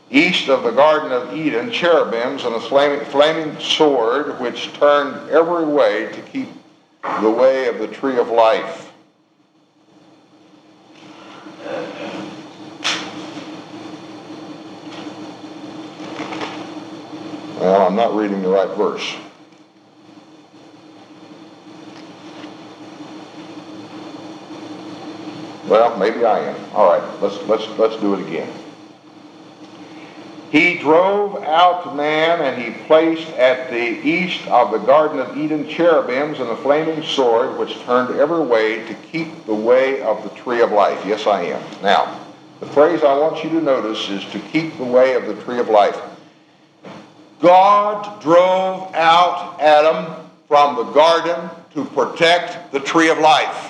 east 0.10 0.49
of 0.49 0.63
the 0.63 0.71
Garden 0.71 1.12
of 1.12 1.36
Eden 1.36 1.71
cherubims 1.71 2.43
and 2.45 2.56
a 2.56 2.60
flaming, 2.60 3.06
flaming 3.06 3.60
sword 3.60 4.39
which 4.39 4.73
turned 4.73 5.30
every 5.30 5.65
way 5.65 6.12
to 6.13 6.21
keep 6.21 6.49
the 7.21 7.30
way 7.30 7.67
of 7.67 7.80
the 7.80 7.88
tree 7.88 8.17
of 8.17 8.30
life. 8.30 8.91
Well, 17.60 17.88
I'm 17.88 17.95
not 17.95 18.15
reading 18.15 18.41
the 18.41 18.47
right 18.47 18.69
verse. 18.78 19.15
Well, 25.69 25.97
maybe 25.97 26.25
I 26.25 26.39
am. 26.39 26.55
All 26.73 26.89
right, 26.89 27.21
let's 27.21 27.38
let's 27.47 27.67
let's 27.77 27.95
do 27.97 28.15
it 28.15 28.27
again. 28.27 28.51
He 30.51 30.79
drove 30.79 31.43
out 31.43 31.95
man, 31.95 32.41
and 32.41 32.60
he 32.60 32.84
placed 32.86 33.29
at 33.34 33.69
the 33.69 33.77
east 33.77 34.47
of 34.47 34.71
the 34.71 34.79
Garden 34.79 35.19
of 35.19 35.38
Eden 35.38 35.69
cherubims 35.69 36.39
and 36.39 36.49
a 36.49 36.55
flaming 36.55 37.03
sword, 37.03 37.60
which 37.60 37.79
turned 37.82 38.19
every 38.19 38.43
way 38.43 38.84
to 38.88 38.95
keep 38.95 39.45
the 39.45 39.53
way 39.53 40.01
of 40.01 40.23
the 40.23 40.29
tree 40.29 40.62
of 40.62 40.71
life. 40.71 41.05
Yes, 41.05 41.27
I 41.27 41.43
am. 41.43 41.62
Now, 41.84 42.19
the 42.62 42.65
phrase 42.65 43.03
I 43.03 43.15
want 43.15 43.43
you 43.43 43.51
to 43.51 43.62
notice 43.62 44.10
is 44.10 44.25
to 44.32 44.39
keep 44.39 44.75
the 44.77 44.86
way 44.86 45.13
of 45.13 45.27
the 45.27 45.36
tree 45.43 45.60
of 45.60 45.69
life. 45.69 46.01
God 47.39 48.19
drove 48.19 48.93
out 48.95 49.62
Adam 49.62 50.15
from 50.47 50.77
the 50.77 50.91
garden 50.93 51.47
to 51.75 51.86
protect 51.86 52.71
the 52.71 52.79
tree 52.79 53.10
of 53.10 53.19
life. 53.19 53.68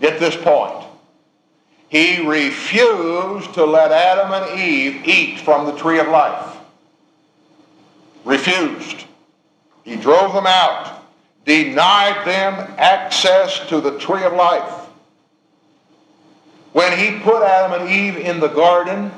Get 0.00 0.18
this 0.18 0.36
point. 0.36 0.86
He 1.88 2.24
refused 2.26 3.54
to 3.54 3.64
let 3.64 3.90
Adam 3.92 4.32
and 4.32 4.60
Eve 4.60 5.06
eat 5.06 5.40
from 5.40 5.66
the 5.66 5.76
tree 5.76 5.98
of 5.98 6.08
life. 6.08 6.56
Refused. 8.24 9.04
He 9.84 9.96
drove 9.96 10.32
them 10.32 10.46
out, 10.46 11.02
denied 11.44 12.24
them 12.26 12.74
access 12.78 13.66
to 13.68 13.80
the 13.80 13.98
tree 13.98 14.22
of 14.22 14.32
life. 14.34 14.86
When 16.72 16.96
he 16.96 17.18
put 17.18 17.42
Adam 17.42 17.80
and 17.80 17.90
Eve 17.90 18.16
in 18.16 18.38
the 18.38 18.48
garden, 18.48 19.10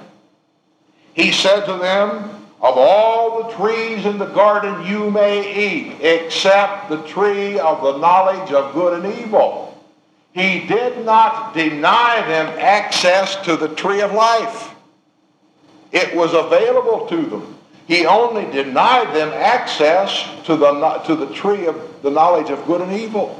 he 1.12 1.31
said 1.31 1.66
to 1.66 1.75
them, 1.75 2.47
Of 2.62 2.79
all 2.79 3.42
the 3.42 3.55
trees 3.55 4.07
in 4.07 4.16
the 4.16 4.27
garden 4.27 4.87
you 4.87 5.11
may 5.11 5.55
eat, 5.55 6.01
except 6.01 6.88
the 6.88 7.03
tree 7.03 7.59
of 7.59 7.83
the 7.83 7.99
knowledge 7.99 8.51
of 8.53 8.73
good 8.73 9.05
and 9.05 9.21
evil. 9.21 9.72
He 10.33 10.66
did 10.66 11.05
not 11.05 11.55
deny 11.55 12.27
them 12.27 12.59
access 12.59 13.37
to 13.45 13.57
the 13.57 13.68
tree 13.68 14.01
of 14.01 14.12
life. 14.12 14.75
It 15.92 16.16
was 16.16 16.33
available 16.33 17.07
to 17.09 17.23
them. 17.27 17.59
He 17.87 18.07
only 18.07 18.51
denied 18.51 19.14
them 19.14 19.29
access 19.29 20.27
to 20.47 20.57
the, 20.57 20.73
to 21.07 21.16
the 21.16 21.33
tree 21.35 21.66
of 21.66 22.03
the 22.03 22.11
knowledge 22.11 22.51
of 22.51 22.64
good 22.66 22.81
and 22.81 22.92
evil. 22.92 23.38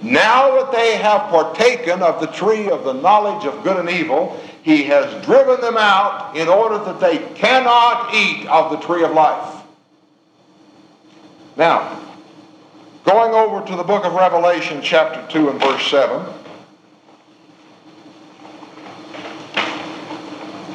Now 0.00 0.58
that 0.58 0.72
they 0.72 0.96
have 0.96 1.30
partaken 1.30 2.02
of 2.02 2.20
the 2.20 2.28
tree 2.28 2.70
of 2.70 2.84
the 2.84 2.94
knowledge 2.94 3.44
of 3.46 3.62
good 3.62 3.78
and 3.78 3.90
evil, 3.90 4.40
he 4.62 4.84
has 4.84 5.24
driven 5.24 5.60
them 5.60 5.76
out 5.76 6.36
in 6.36 6.48
order 6.48 6.78
that 6.78 7.00
they 7.00 7.18
cannot 7.34 8.14
eat 8.14 8.46
of 8.46 8.70
the 8.70 8.78
tree 8.86 9.02
of 9.02 9.12
life. 9.12 9.62
Now, 11.56 12.07
going 13.08 13.32
over 13.32 13.66
to 13.66 13.74
the 13.74 13.82
book 13.82 14.04
of 14.04 14.12
Revelation, 14.12 14.82
chapter 14.82 15.26
2 15.32 15.48
and 15.48 15.58
verse 15.58 15.90
7, 15.90 16.26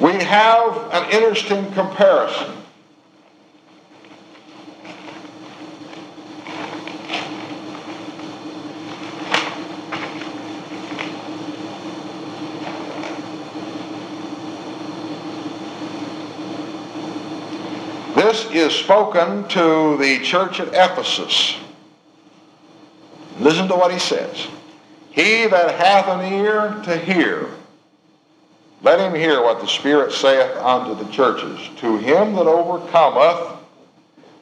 we 0.01 0.13
have 0.23 0.75
an 0.93 1.11
interesting 1.11 1.71
comparison. 1.73 2.51
This 18.15 18.49
is 18.49 18.73
spoken 18.73 19.47
to 19.49 19.97
the 19.97 20.19
church 20.23 20.59
at 20.59 20.69
Ephesus. 20.69 21.62
Listen 23.39 23.67
to 23.67 23.75
what 23.75 23.91
he 23.91 23.99
says. 23.99 24.47
He 25.11 25.47
that 25.47 25.75
hath 25.75 26.07
an 26.07 26.33
ear 26.33 26.81
to 26.85 26.97
hear, 26.97 27.47
let 28.81 28.99
him 28.99 29.13
hear 29.13 29.41
what 29.41 29.61
the 29.61 29.67
Spirit 29.67 30.11
saith 30.11 30.57
unto 30.57 31.01
the 31.01 31.09
churches. 31.11 31.59
To 31.77 31.97
him 31.97 32.35
that 32.35 32.47
overcometh 32.47 33.59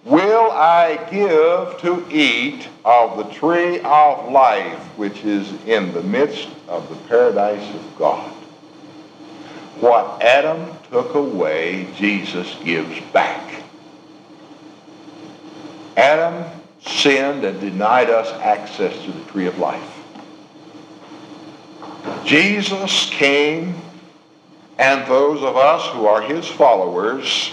will 0.04 0.52
I 0.52 0.96
give 1.12 1.80
to 1.82 2.06
eat 2.10 2.68
of 2.84 3.18
the 3.18 3.34
tree 3.34 3.80
of 3.82 4.32
life 4.32 4.80
which 4.98 5.24
is 5.24 5.52
in 5.66 5.94
the 5.94 6.02
midst 6.04 6.50
of 6.68 6.90
the 6.90 6.96
paradise 7.08 7.70
of 7.76 7.98
God. 7.98 8.32
What 9.80 10.22
Adam 10.22 10.76
took 10.90 11.14
away, 11.16 11.88
Jesus 11.96 12.56
gives 12.64 13.00
back. 13.12 13.64
Adam 15.98 16.61
sinned 16.86 17.44
and 17.44 17.60
denied 17.60 18.10
us 18.10 18.32
access 18.42 18.94
to 19.04 19.12
the 19.12 19.24
tree 19.26 19.48
of 19.48 19.58
life. 19.60 19.98
Jesus 22.26 23.10
came, 23.10 23.76
and 24.78 25.08
those 25.08 25.42
of 25.44 25.58
us 25.58 25.86
who 25.94 26.06
are 26.08 26.22
his 26.22 26.48
followers, 26.48 27.52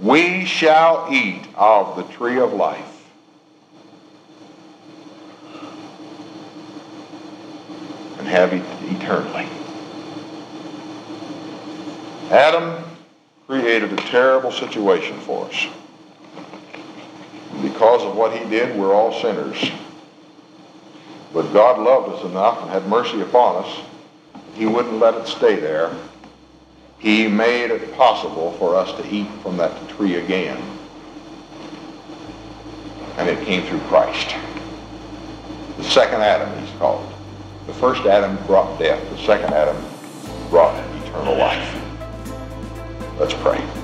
we 0.00 0.44
shall 0.44 1.08
eat 1.10 1.42
of 1.56 1.96
the 1.96 2.02
tree 2.14 2.38
of 2.38 2.52
life. 2.52 2.90
And 8.18 8.28
have 8.28 8.52
it 8.52 8.64
eternally. 8.90 9.46
Adam 12.30 12.82
created 13.46 13.92
a 13.92 13.96
terrible 13.96 14.50
situation 14.50 15.18
for 15.20 15.46
us 15.46 15.66
because 17.62 18.02
of 18.02 18.16
what 18.16 18.36
he 18.36 18.48
did, 18.48 18.76
we're 18.78 18.94
all 18.94 19.12
sinners. 19.20 19.70
But 21.32 21.52
God 21.52 21.80
loved 21.80 22.10
us 22.10 22.24
enough 22.24 22.62
and 22.62 22.70
had 22.70 22.86
mercy 22.86 23.20
upon 23.20 23.64
us. 23.64 23.80
He 24.54 24.66
wouldn't 24.66 24.98
let 24.98 25.14
it 25.14 25.26
stay 25.26 25.56
there. 25.56 25.94
He 26.98 27.26
made 27.26 27.70
it 27.70 27.94
possible 27.96 28.52
for 28.52 28.76
us 28.76 28.92
to 29.00 29.06
eat 29.08 29.28
from 29.42 29.56
that 29.56 29.88
tree 29.90 30.16
again. 30.16 30.62
And 33.16 33.28
it 33.28 33.44
came 33.44 33.62
through 33.64 33.80
Christ. 33.80 34.34
The 35.76 35.84
second 35.84 36.22
Adam, 36.22 36.56
he's 36.64 36.74
called. 36.78 37.12
The 37.66 37.74
first 37.74 38.06
Adam 38.06 38.36
brought 38.46 38.78
death. 38.78 39.02
The 39.10 39.18
second 39.18 39.52
Adam 39.52 39.76
brought 40.50 40.74
eternal 41.04 41.36
life. 41.36 41.80
Let's 43.18 43.34
pray. 43.34 43.83